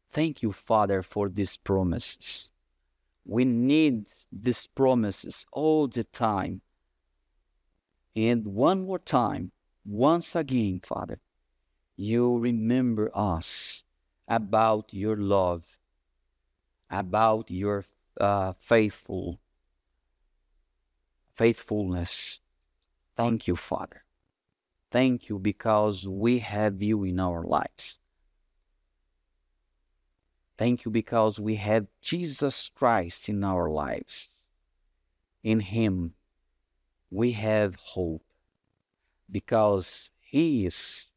Thank 0.10 0.41
you, 0.41 0.51
Father, 0.51 1.03
for 1.03 1.30
these 1.30 1.58
promises. 1.58 2.51
We 3.26 3.43
need 3.43 4.05
these 4.32 4.66
promises 4.68 5.45
all 5.51 5.88
the 5.88 6.05
time. 6.05 6.62
And 8.16 8.47
one 8.47 8.86
more 8.86 8.99
time, 8.99 9.51
once 9.86 10.36
again, 10.36 10.80
Father, 10.80 11.20
you 11.98 12.38
remember 12.38 13.12
us 13.14 13.84
about 14.28 14.93
your 14.93 15.18
love, 15.18 15.80
about 16.89 17.52
your 17.52 17.84
uh, 18.22 18.54
faithful 18.60 19.39
faithfulness. 21.34 22.39
Thank 23.16 23.48
you, 23.48 23.56
Father. 23.56 24.04
Thank 24.91 25.30
you 25.30 25.38
because 25.38 26.08
we 26.08 26.39
have 26.39 26.82
you 26.82 27.04
in 27.04 27.20
our 27.20 27.43
lives. 27.43 28.00
Thank 30.58 30.86
you 30.86 30.91
because 30.91 31.39
we 31.39 31.56
have 31.56 31.86
Jesus 32.02 32.72
Christ 32.74 33.30
in 33.30 33.43
our 33.43 33.70
lives. 33.70 34.30
In 35.43 35.60
Him, 35.60 36.14
we 37.12 37.34
have 37.34 37.76
hope 37.76 38.24
because 39.30 40.10
He 40.20 40.66
is 40.66 41.12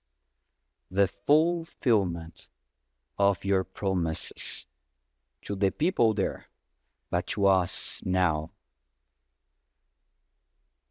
the 0.91 1.07
fulfillment 1.07 2.49
of 3.19 3.45
your 3.45 3.65
promises 3.65 4.67
to 5.43 5.55
the 5.55 5.71
people 5.71 6.15
there, 6.15 6.47
but 7.11 7.27
to 7.29 7.47
us 7.47 8.01
now. 8.05 8.51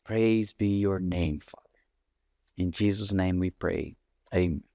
Praise 0.04 0.54
be 0.54 0.80
your 0.80 1.00
name, 1.00 1.40
Father. 1.40 1.66
In 2.58 2.72
Jesus' 2.72 3.14
name 3.14 3.40
we 3.40 3.50
pray. 3.50 3.96
Amen. 4.34 4.69